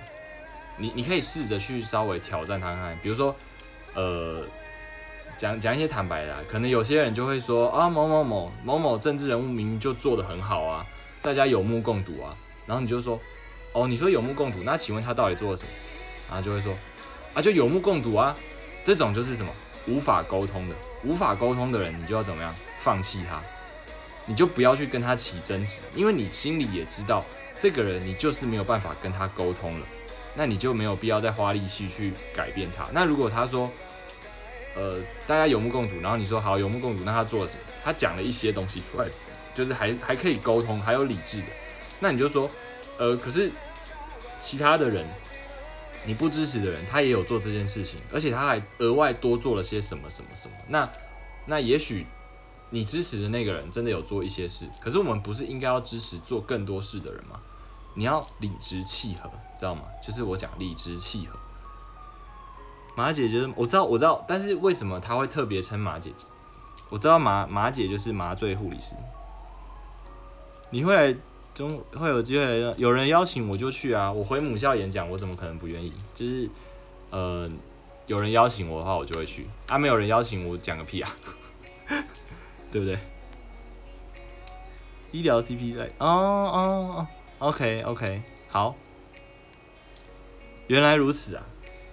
[0.78, 3.36] 你你可以试着去稍微挑战他看，比如说，
[3.96, 4.44] 呃，
[5.36, 10.86] 讲讲一些坦白的，可能有些人就会说啊，某某某某某政治人物明明就做的很好啊，
[11.22, 13.20] 大家有目共睹啊，然后你就说，
[13.74, 15.70] 哦，你说有目共睹，那请问他到底做了什么？
[16.30, 16.74] 然后就会说，
[17.34, 18.36] 啊，就有目共睹啊，
[18.84, 19.52] 这种就是什么
[19.88, 23.42] 无法沟通的，无法沟通的人，你就要怎么样放弃他，
[24.26, 27.24] 你就不要去跟他起争执，因为你心里也知道
[27.58, 29.86] 这个人，你就是没有办法跟他沟通了。
[30.38, 32.88] 那你就没有必要再花力气去改变他。
[32.94, 33.70] 那如果他说，
[34.76, 37.62] 呃，大家有目共睹，然后你说好有目共睹，那他做了什么？
[37.84, 39.08] 他讲了一些东西出来，
[39.56, 41.48] 就是还还可以沟通，还有理智的。
[42.00, 42.48] 那你就说，
[43.00, 43.52] 呃，可是
[44.40, 45.04] 其他的人，
[46.06, 50.56] 你不支持的人，他也有做这件事情，而且他还额外多做了些什么什么什么。
[50.68, 50.88] 那
[51.48, 52.06] 那也许
[52.70, 57.42] 你支持的那个人真的有做一些事，可是我们不是应该要支持做更多事的人吗？
[57.98, 59.28] 你要理直气和，
[59.58, 59.82] 知道吗？
[60.06, 61.36] 就是我讲理直气和。
[62.96, 66.28] 马姐就是，我知道，我知道，但是为什么他会特别称马姐姐？
[66.90, 68.96] 我知道马马姐就是麻醉护理师。
[70.70, 71.18] 你会来
[71.56, 74.12] 中会有机会来，有人邀请我就去啊！
[74.12, 75.92] 我回母校演讲，我怎么可能不愿意？
[76.14, 76.48] 就是
[77.10, 77.50] 呃，
[78.06, 79.48] 有人邀请我的话，我就会去。
[79.68, 81.10] 啊，没有人邀请我，讲个屁啊！
[82.72, 83.00] 对不对？
[85.12, 87.08] 医疗 CP 来，哦哦哦。
[87.40, 88.76] OK OK，好，
[90.68, 91.44] 原来如此啊！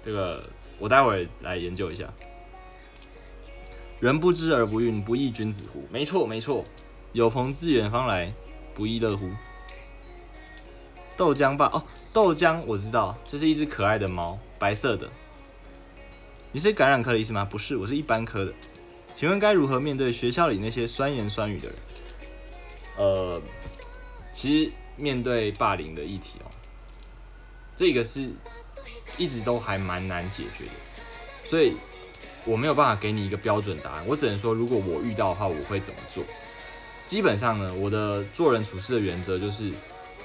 [0.03, 0.43] 这个
[0.79, 2.11] 我待会儿来研究一下。
[4.01, 5.87] 人不知而不愠，不亦君子乎？
[5.91, 6.65] 没错没错，
[7.13, 8.33] 有朋自远方来，
[8.75, 9.29] 不亦乐乎？
[11.17, 15.09] 豆浆吧，哦，豆浆我知道，这是一只可爱的猫，白色的。
[16.53, 17.45] 你是感染科的意思吗？
[17.45, 18.53] 不是，我是一般科的。
[19.15, 21.77] 请问该如何面对学校里那些酸言酸语的人？
[22.97, 23.41] 呃，
[24.33, 26.47] 其实面对霸凌的议题哦，
[27.75, 28.29] 这个是
[29.19, 31.77] 一直都还蛮难解决的，所以
[32.45, 36.23] 我没有办法给你一个标准答案，我只能说，如果我遇到的话，我会怎么做。
[37.07, 39.73] 基本上呢，我的做人处事的原则就是，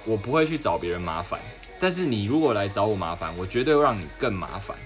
[0.05, 1.39] 我不会去找别人麻烦，
[1.79, 4.77] 但是你如果来找我麻烦，我绝对会让你更麻烦。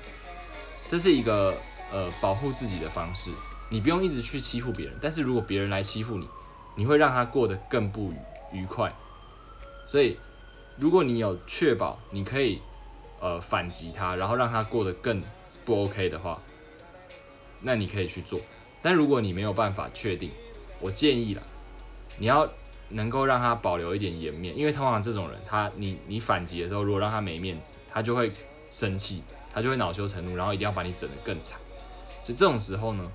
[0.87, 1.55] 这是一个
[1.91, 3.31] 呃保护自己的方式，
[3.69, 6.27] 你不用一直去欺负别人，但是如果别人来欺负你，
[6.75, 8.11] 你会让他过得更不
[8.51, 8.93] 愉愉快。
[9.93, 10.17] 所以，
[10.75, 12.59] 如果你有确保你可以
[13.19, 15.21] 呃反击他，然后让他过得更
[15.63, 16.41] 不 OK 的话，
[17.61, 18.39] 那你可以去做。
[18.81, 20.31] 但如果你没有办法确定，
[20.79, 21.43] 我建议了。
[22.17, 22.49] 你要
[22.89, 28.31] 能够让他保留一点颜面，因为通常这种人，他你你反击的时候，如果让他没面子，他就会
[28.71, 29.21] 生气，
[29.53, 31.59] 他就会恼羞成怒，然后一定要把你整得更惨。
[32.23, 33.11] 所以这种时候呢，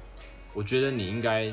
[0.55, 1.45] 我觉得你应该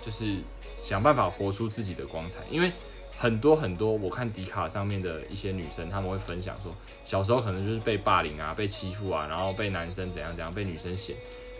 [0.00, 0.32] 就是
[0.80, 2.72] 想办法活出自己的光彩，因为
[3.20, 11.14] 很多很多我看迪卡上面的一些女生，他们会分享说，小时候可能就是被霸凌啊，被欺负啊，然后被男生怎样怎样，被女生嫌，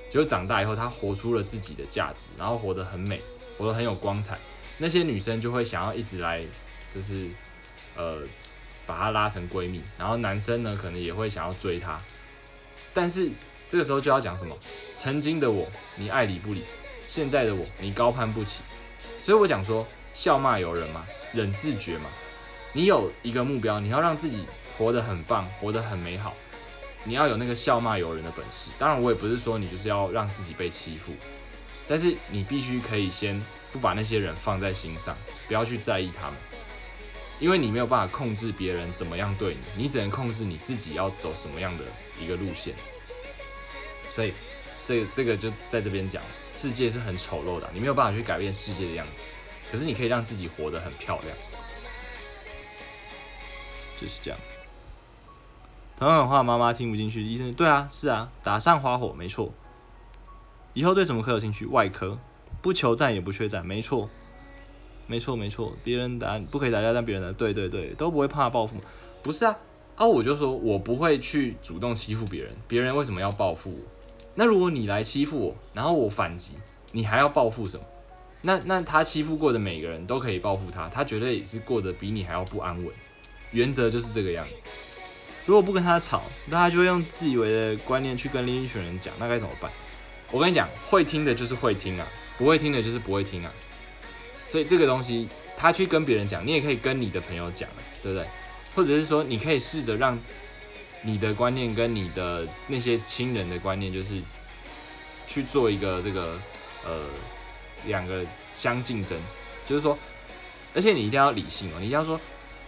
[0.08, 3.20] 结果长大以后，她活出了自己的价值，然后活得很美，
[3.58, 4.38] 活得很有光彩。
[4.78, 6.42] 那些女生就会想要一直来，
[6.94, 7.28] 就是，
[7.94, 8.22] 呃，
[8.86, 12.00] 把她拉成闺蜜，然后男生呢可能也会想要追她，
[12.94, 13.28] 但是
[13.68, 14.56] 这个时候就要讲什么？
[14.96, 16.64] 曾经的我你爱理不理，
[17.06, 18.62] 现在的我你高攀不起，
[19.22, 22.10] 所以我讲说笑骂由人嘛，忍自觉嘛。
[22.72, 24.44] 你有一个目标，你要让自己
[24.76, 26.34] 活得很棒，活得很美好，
[27.04, 28.70] 你要有那个笑骂由人的本事。
[28.78, 31.12] 当然，我也不是说你就是要让自己被欺负，
[31.88, 33.40] 但是你必须可以先。
[33.72, 35.16] 不把那些人放在心上，
[35.46, 36.34] 不要去在意他们，
[37.38, 41.84] 因为你没有办法控制别人怎么样对你，你只能控制你自己要走什么样的
[42.20, 42.74] 一个路线。
[44.12, 44.34] 所以，
[44.84, 46.20] 这这个就在这边讲，
[46.50, 49.12] 世界是很丑陋的，你没有办法去改变世界的样子，
[49.70, 51.36] 可是你可以让自己活得很漂亮，
[54.00, 54.40] 就是这样。
[55.98, 59.52] 同样的话，妈妈听不进去，医生对啊，是啊，打上花火没错。
[60.72, 61.66] 以后对什么科有兴趣？
[61.66, 62.18] 外科。
[62.62, 64.06] 不求战也不缺战，没错，
[65.06, 65.72] 没错，没错。
[65.82, 68.76] 别人打不可以打架，但别人的对对对都不会怕报复。
[69.22, 69.56] 不是啊，
[69.96, 73.78] 啊，我就说我不会去主动欺负别人，别人为什么要报复我？
[74.34, 76.58] 那如果你来欺负我，然后我反击，
[76.92, 77.84] 你还要报复什么？
[78.42, 82.94] 那那他欺负过的每个人都可以报复他，他绝对也是过得比你还要不安稳。
[83.52, 84.68] 原则就是这个样子。
[85.46, 89.70] 如果不跟他吵，那他就会用自以为的观念去跟另一群人讲，那该怎么办？
[90.30, 92.06] 我跟你讲，会听的就是会听啊。
[92.38, 93.52] 不会听的就是不会听啊，
[94.50, 95.28] 所以这个东西
[95.58, 97.68] 他去跟别人讲，你也可以跟你的朋友讲，
[98.02, 98.26] 对不对？
[98.74, 100.18] 或者是说，你可以试着让
[101.02, 104.22] 你的观念跟你的那些亲人的观念，就是
[105.26, 106.40] 去做一个这个
[106.82, 107.02] 呃
[107.86, 108.24] 两个
[108.54, 109.18] 相竞争，
[109.66, 109.96] 就是说，
[110.74, 112.20] 而且你一定要理性哦，你一定要说，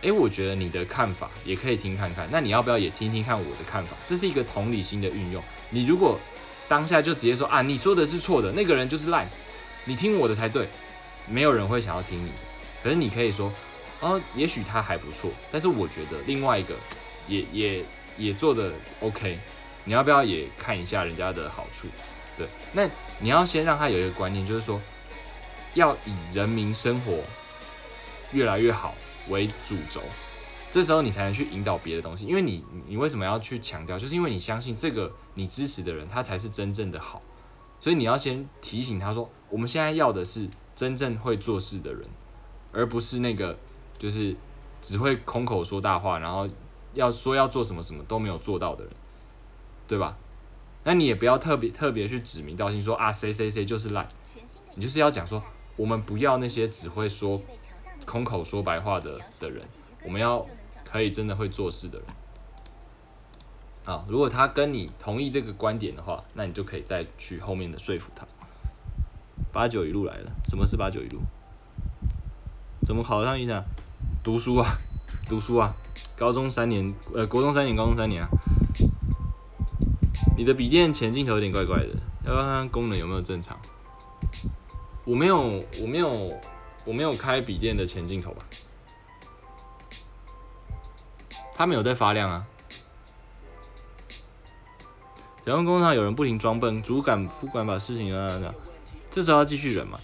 [0.02, 3.96] 哎，我觉得你的看法也可以听看看，那你要不要也听听看我的看法？
[4.06, 5.42] 这是一个同理心的运用。
[5.70, 6.18] 你如果
[6.68, 9.28] 当下就直接说啊，你说的是错的，那个人就是烂。
[9.84, 10.68] 你听我的才对，
[11.26, 12.34] 没有人会想要听你的。
[12.82, 13.52] 可是你可以说，
[14.00, 16.74] 哦，也许他还不错，但是我觉得另外一个
[17.26, 17.84] 也也
[18.16, 19.38] 也做的 OK，
[19.84, 21.88] 你要不要也看一下人家的好处？
[22.38, 22.88] 对，那
[23.18, 24.80] 你要先让他有一个观念，就是说
[25.74, 27.18] 要以人民生活
[28.32, 28.94] 越来越好
[29.28, 30.02] 为主轴，
[30.70, 32.26] 这时候你才能去引导别的东西。
[32.26, 33.98] 因为你你为什么要去强调？
[33.98, 37.22] 就是因为你相信这个你支持的人，他才是真正的好。
[37.80, 42.02] 所以你要先提醒他说，我们现在要的是真正会做事的人，
[42.72, 43.58] 而不是那个
[43.98, 44.36] 就是
[44.80, 46.48] 只会空口说大话，然后
[46.94, 48.92] 要说要做什么什么都没有做到的人，
[49.88, 50.16] 对吧？
[50.84, 54.08] 那你也不要特别特别去指名道姓说啊谁谁谁就是烂，
[54.74, 55.42] 你就是要讲说
[55.76, 57.40] 我们不要那些只会说
[58.06, 59.66] 空口说白话的的人，
[60.04, 60.44] 我们要
[60.84, 62.06] 可以真的会做事的人。
[63.84, 68.26] 啊，如果他跟你同意这个观点的话，那你就可以再去后面的说服他。
[69.52, 71.20] 八九一路来了，什么是八九一路？
[72.86, 73.62] 怎么考上医生？
[74.22, 74.78] 读书啊，
[75.26, 75.74] 读书啊，
[76.16, 78.28] 高中三年，呃，国中三年，高中三年啊。
[80.36, 81.90] 你的笔电前镜头有点怪怪的，
[82.24, 83.58] 要不要看看功能有没有正常？
[85.04, 86.40] 我没有，我没有，
[86.84, 88.44] 我没有开笔电的前镜头吧？
[91.54, 92.46] 它没有在发亮啊。
[95.44, 98.54] 假如工厂有人不停装笨，主管不管把事情啊啊，
[99.10, 99.98] 这时候要继续忍嘛？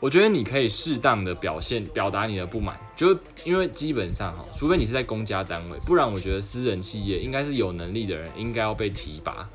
[0.00, 9.48] 我觉得你可以适当的表现表达你的不满，就因为基本上哈，除非你是在公家单位，不然我觉得私人企业应该是有能力的人应该要被提拔。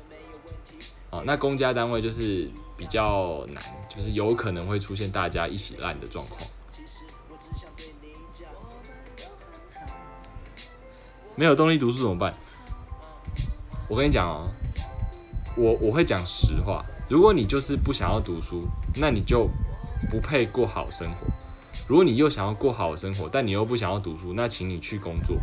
[1.10, 6.40] 哦，那公家单位就是比较难就是有可能会出现大家一起烂的状况。
[6.70, 9.24] 其实我只想对你讲我们都
[9.74, 9.94] 很好
[11.34, 12.32] 没有动力读书怎么办？
[13.88, 14.48] 我跟你讲哦
[15.56, 18.62] 我我会讲实话如果你就是不想要读书
[18.94, 19.48] 那你就
[20.10, 21.26] 不配过好生活。
[21.88, 25.36] 如果你又想要过好生活但你又不想要读书那请你去工作。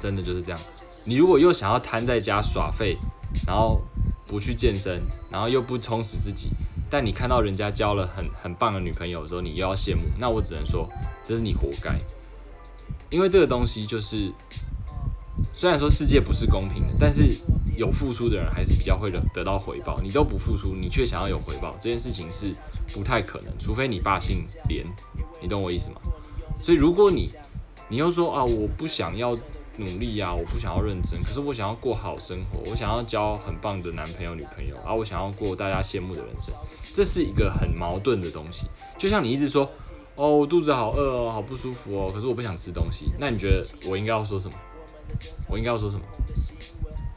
[0.00, 0.60] 真的就是这样。
[1.04, 2.96] 你如果又想要瘫在家耍废
[3.46, 3.80] 然后
[4.32, 6.48] 不去健身，然后又不充实自己，
[6.88, 10.88] 但你看到人家交了很很棒的女朋友的时候，你又要羡慕，那我只能说
[11.22, 12.00] 这是你活该。
[13.10, 14.32] 因为这个东西就是，
[15.52, 17.28] 虽然说世界不是公平的，但是
[17.76, 20.00] 有付出的人还是比较会得得到回报。
[20.00, 22.54] 你都不付出，你却想要有回报，这件事情是
[22.94, 24.86] 不太可能，除非你爸姓连，
[25.42, 26.00] 你懂我意思吗？
[26.58, 27.30] 所以如果你
[27.90, 29.36] 你又说啊，我不想要
[29.76, 36.54] 努力呀，我不想要认真，可是我想要过好生活，我想要交很棒的男朋友女朋友，啊，我想要过大家羡慕的人生，
[36.94, 38.66] 这是一个很矛盾的东西。
[38.98, 39.70] 就像你一直说。
[40.14, 42.10] 哦，我肚子好饿哦，好不舒服哦。
[42.12, 44.54] 可是我不想吃东西，那你觉得我应该要说什么？
[45.48, 46.02] 我应该要说什么？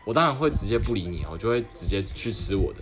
[0.05, 2.79] 我当然会直接不理你，我就会直接去吃我的，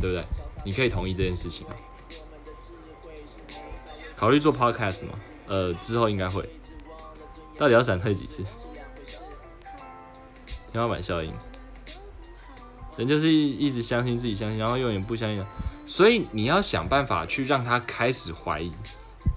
[0.00, 0.24] 对不对？
[0.64, 1.74] 你可以同意这件事情吗？
[4.16, 5.12] 考虑做 podcast 吗？
[5.46, 6.48] 呃，之后应该会。
[7.56, 8.42] 到底要闪退几次？
[10.72, 11.32] 天花板效应。
[12.96, 15.44] 人就是一一直相信自己相信，然后永远不相信。
[15.86, 18.72] 所以你要想办法去让他开始怀疑，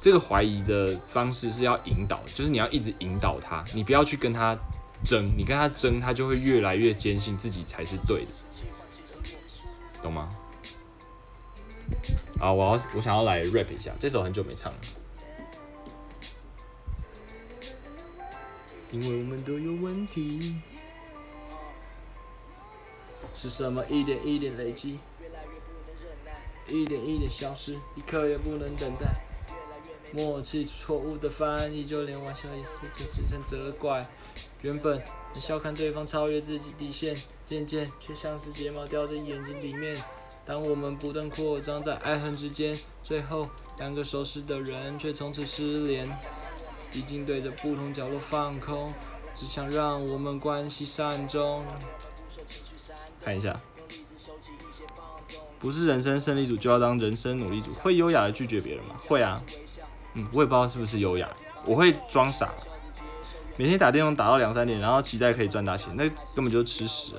[0.01, 4.55] 这个怀疑的方式是要引导，就是你要一直引导他，你不要去跟他
[5.03, 8.31] 争，你跟他争，他就会越来越坚信自己才是对的，
[10.01, 10.29] 懂吗？
[12.39, 14.77] 啊，我要我想要来 rap 一下，这首很久没唱了，
[18.91, 20.55] 因为我们都有问题，
[23.33, 24.99] 是什么一点一点累积？
[26.67, 29.07] 一点一点消失，一刻也不能等待。
[30.13, 34.07] 默契错误的翻译，就连玩笑也是这是成责怪。
[34.61, 35.01] 原本
[35.33, 37.15] 很笑看对方超越自己底线，
[37.45, 39.97] 渐渐却像是睫毛掉在眼睛里面。
[40.45, 46.07] 当我们不断扩张在爱恨之间，最后两个熟识的人却从此失联。
[46.97, 48.91] 已经对着不同角落放空，
[49.35, 51.63] 只想让我们关系善终。
[53.23, 53.55] 看一下。
[55.59, 58.95] 不是人生胜利组就要当人生努力组，会优雅的拒绝别人吗？
[59.07, 59.41] 会啊，
[60.13, 61.29] 嗯，我也不知道是不是优雅，
[61.65, 62.51] 我会装傻，
[63.57, 67.13] 每天打电话打到两三点，然后期待可以赚大钱，那根本就是吃屎。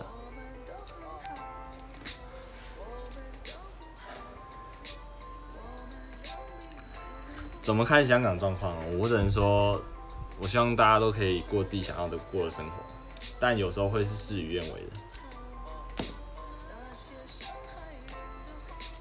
[7.68, 8.74] 怎么看香港状况？
[8.98, 9.78] 我只能说，
[10.40, 12.72] 我希望大家都可以过自己想要的过的生活，
[13.38, 16.06] 但有时候会是事与愿违的。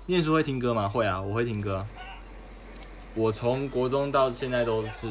[0.05, 0.85] 念书会听歌吗？
[0.89, 1.79] 会啊，我会听歌。
[3.15, 5.07] 我从国中到现在都是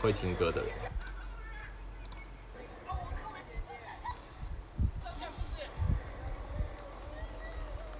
[0.00, 0.70] 会听歌的人。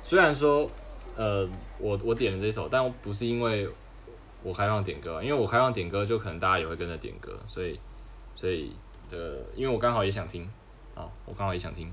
[0.03, 0.71] 虽然说，
[1.17, 1.47] 呃，
[1.77, 3.69] 我我点了这首，但不是因为
[4.45, 7.81] 我开放点歌，因为我开放点歌，就可能大家也会跟着点歌，所以，
[8.37, 8.73] 所以
[9.11, 10.45] 的，因为我刚好也想听，
[10.95, 11.91] 啊，我刚好也想听。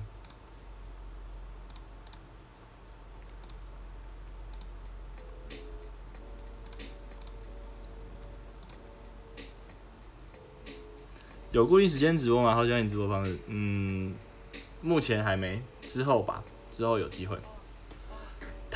[11.54, 12.54] 有固定时间直播吗？
[12.54, 13.38] 好喜欢你直播方式。
[13.48, 14.14] 嗯，
[14.82, 17.38] 目前还没，之后吧，之后有机会。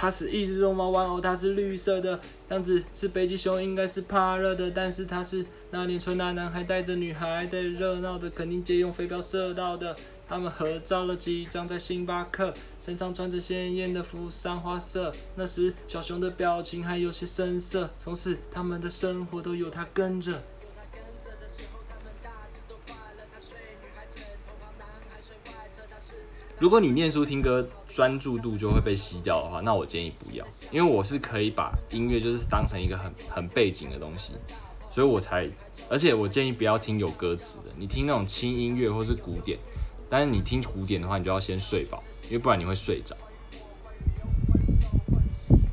[0.06, 4.70] 它是一只绒毛玩偶，它是绿色的样子，是北极熊，应该是怕热的。
[4.70, 9.96] 但是它是那年春那男孩带着女孩在热闹的肯定街用飞镖射到的。
[10.28, 15.12] 他们合照了几张在星巴克，身上穿着鲜艳的服裳花色。
[15.38, 17.90] 那时小熊的表情还有些深色。
[17.98, 20.44] 从此他们的生活都有他跟着。
[26.60, 34.34] 如果你念书听歌专注度就会被吸掉的话，那我建议不要，因为我是可以把音乐就是当成一个很很背景的东西，
[34.92, 35.50] 所以我才，
[35.88, 39.58] 而且我建议不要听有歌词的，你听那种轻音乐或是古典，
[40.10, 43.16] 但是你听古典的话，你就要先睡饱，因为不然你会睡着。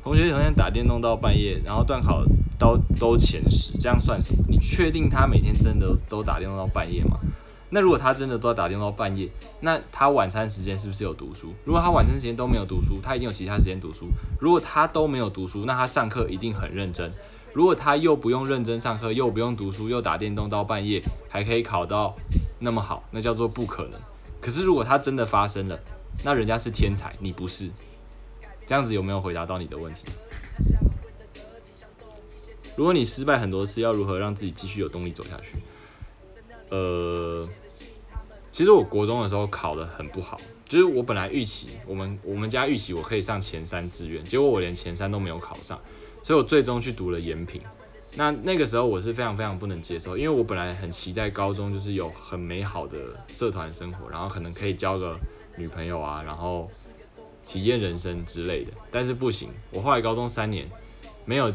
[0.01, 2.23] 同学昨天打电动到半夜，然后断考
[2.57, 4.45] 都都前十，这样算什么？
[4.47, 7.19] 你确定他每天真的都打电动到半夜吗？
[7.73, 9.27] 那如果他真的都要打电话到半夜，
[9.61, 11.51] 那他晚餐时间是不是有读书？
[11.65, 14.09] 如果他晚餐时间都没有读书，他一定有其他时间读书。
[14.39, 17.11] 如果他都没有读书，那他上课一定很认真。
[17.51, 22.15] 如果他又不用认真上课，又不用读书，又打电动到半夜，还可以考到
[22.59, 23.99] 那么好，那叫做不可能。
[24.39, 25.79] 可是如果他真的发生了，
[26.23, 27.71] 那人家是天才，你不是。
[28.67, 30.03] 这样子有没有回答到你的问题？
[32.75, 35.57] 如果你失败很多次，要如何让自己继续有动力走下去？
[36.69, 37.47] 呃，
[38.53, 45.81] 其实我国中的时候考的很不好，就是我本来预期我们我们家预期我可以上前三志愿，结果我连前三都没有考上，
[46.21, 47.59] 所以我最终去读了延平。
[48.15, 55.17] 那那个时候我是非常非常不能接受，因为我本来很期待高中就是有很美好的社团生活，然后可能可以交个
[55.57, 56.69] 女朋友啊，然后
[57.41, 58.71] 体验人生之类的。
[58.91, 60.69] 但是不行，我后来高中三年
[61.25, 61.51] 没有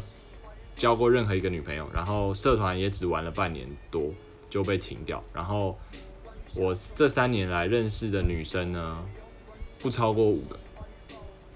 [0.74, 4.12] 交过任何一个女朋友，然后社团也只玩了半年多
[4.50, 5.22] 就被停掉。
[5.32, 5.78] 然后
[6.56, 9.04] 我这三年来认识的女生呢，
[9.80, 10.58] 不超过五个。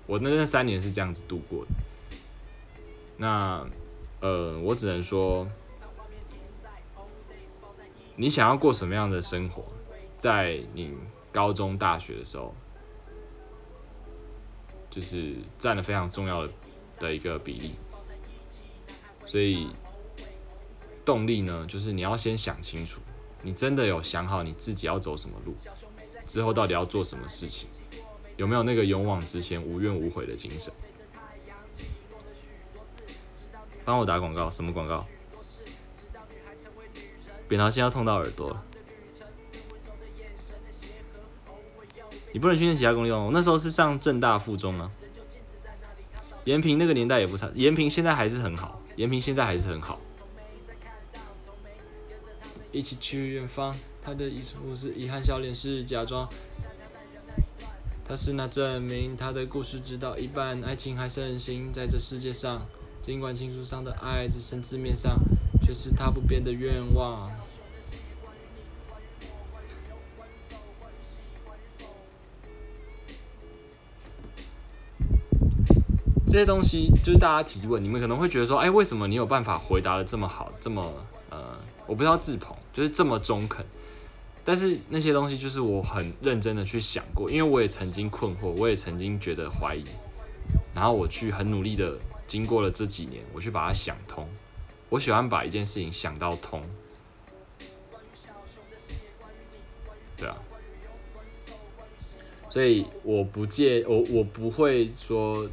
[0.07, 1.71] 我那那三年是这样子度过的。
[3.17, 3.67] 那。
[4.25, 5.45] 呃，我只能说，
[8.15, 9.65] 你想要过什么样的生活，
[10.17, 10.95] 在你
[11.33, 12.55] 高中、大学的时候，
[14.89, 16.53] 就是占了非常重要的
[17.01, 17.73] 的一个比例。
[19.27, 19.71] 所以，
[21.05, 23.01] 动力呢，就是你要先想清楚，
[23.43, 25.55] 你真的有想好你自己要走什么路，
[26.27, 27.69] 之后到底要做什么事情，
[28.37, 30.73] 有没有那个勇往直前、无怨无悔的精神？
[33.85, 35.05] 帮我打广告，什么广告？
[37.49, 38.65] 扁桃腺要痛到耳朵了。
[42.33, 43.29] 你不能去练其他公立哦。
[43.33, 44.91] 那时候是上正大附中啊。
[46.45, 50.01] 延平那个年代也不差，延平现在还是很好，延平现在还是很好。
[52.73, 56.29] 一起去远方，他的遗不是遗憾，笑脸是假装。
[58.05, 62.67] 他是那证明他的故事直到一半，爱情还盛行在这世界上。
[63.03, 65.19] 尽管情书上的爱只剩字面上，
[65.61, 67.31] 却是他不变的愿望。
[76.27, 80.83] 这些东西就是大家提问，你们可能会觉得说：“哎，为什么你有办法回答的这么好，这么
[81.29, 83.65] 呃，我不知道自捧，就是这么中肯。”
[84.45, 89.85] 但是那些东西就是我很认真的去想过，因为我也曾经困惑，我也曾经觉得怀疑，
[90.75, 91.99] 然后我去很努力的。
[92.25, 94.27] 经过了这几年，我去把它想通。
[94.89, 96.63] 我喜欢把一件事情想到通。
[100.17, 100.39] 对啊，
[102.49, 105.47] 所以我不介我我不会说，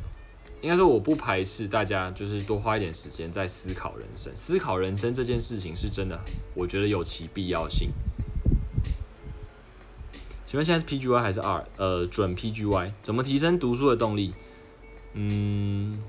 [0.61, 4.31] 应该说我不排斥大家就是多花一点时间在思考人生。
[4.35, 6.19] 思考人生这件事情是真的，
[6.53, 7.89] 我觉得有其必要性。
[10.45, 11.65] 请问现在是 PGY 还是 R？
[11.77, 12.91] 呃，准 PGY。
[13.01, 14.33] 怎么提升读书的动力？
[15.13, 16.01] 嗯。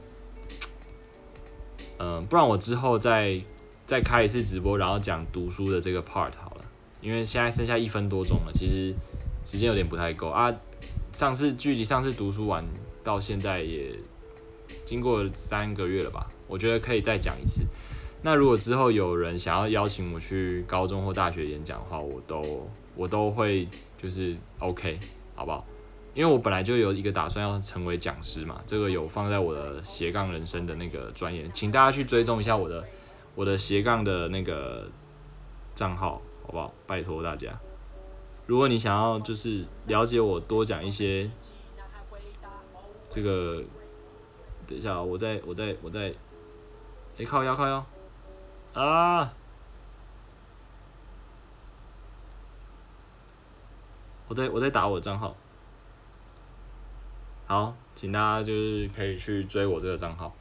[1.99, 3.39] 嗯，不然我之后再
[3.87, 6.65] 再开一次直播，然后讲读书的这个 part 好了，
[7.03, 8.95] 因为现在剩下一分多钟了，其实
[9.45, 10.51] 时间有点不太够啊。
[11.13, 12.65] 上次距离上次读书完
[13.05, 13.95] 到现在也
[14.85, 17.65] 经过三个月了吧，我觉得可以再讲一次。
[18.23, 23.67] 那如果之后有人想要邀请我去高中或大学演讲的话，我都我都会
[23.97, 24.99] 就是 OK，
[25.35, 25.65] 好不好？
[26.13, 32.85] 因为我本来就有一个打算要成为讲师嘛，这个有放在我的斜杠人生的那个专业，请大家去追踪一下我的
[33.35, 34.91] 我的斜杠的那个
[35.73, 36.75] 账号，好不好？
[36.87, 37.59] 拜托大家，
[38.45, 41.31] 如果你想要就是了解我多讲一些，
[43.09, 43.63] 这个
[44.71, 46.15] 等一下，我在我在我在，
[47.19, 47.85] 哎靠腰靠腰
[48.73, 49.35] 啊！
[54.29, 55.35] 我在我在打我的账号。
[57.49, 60.33] 好，请大家就是可以去追我这个账号，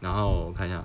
[0.00, 0.84] 然后我看一下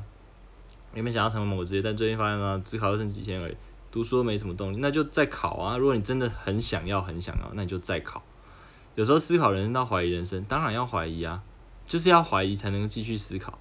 [0.94, 3.58] 有没有想要成为某个职业，但最近发现呢，只考了剩几天而已，
[3.92, 5.78] 读书没什么动力，那就再考啊！
[5.78, 8.22] 如果你真的很想要、很想要，那你就再考。
[8.94, 11.42] 有时候思考人生到怀疑人生，当然要怀疑啊，
[11.86, 13.58] 就是要怀疑才能继续思考。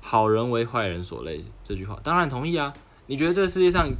[0.00, 2.72] 好人为坏人所累这句话，当然同意啊。
[3.06, 3.90] 你觉得这个世界上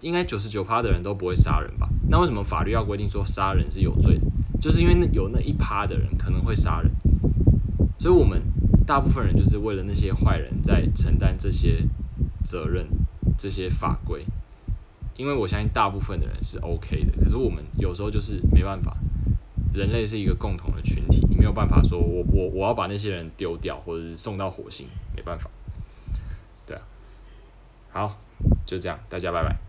[0.00, 1.88] 应该九十九趴的人都不会杀人吧？
[2.08, 4.24] 那为什么法律要规定说杀人是有罪的？
[4.60, 6.90] 就是因为有那一趴的人可能会杀人，
[7.98, 8.40] 所以我们
[8.86, 11.84] 大部分人就是为了那些坏人在承担这些
[12.44, 12.86] 责任、
[13.38, 14.24] 这些法规。
[15.16, 18.96] 因为我相信大部分的人是 OK 的，可是我们有时候就是没办法。
[19.76, 25.50] 人类是一个共同的群体，你没有办法说我我我要把那些人丢掉，或者是送到火星，没办法。
[26.66, 26.82] 对啊，
[27.90, 28.18] 好，
[28.64, 29.65] 就这样，大家拜拜。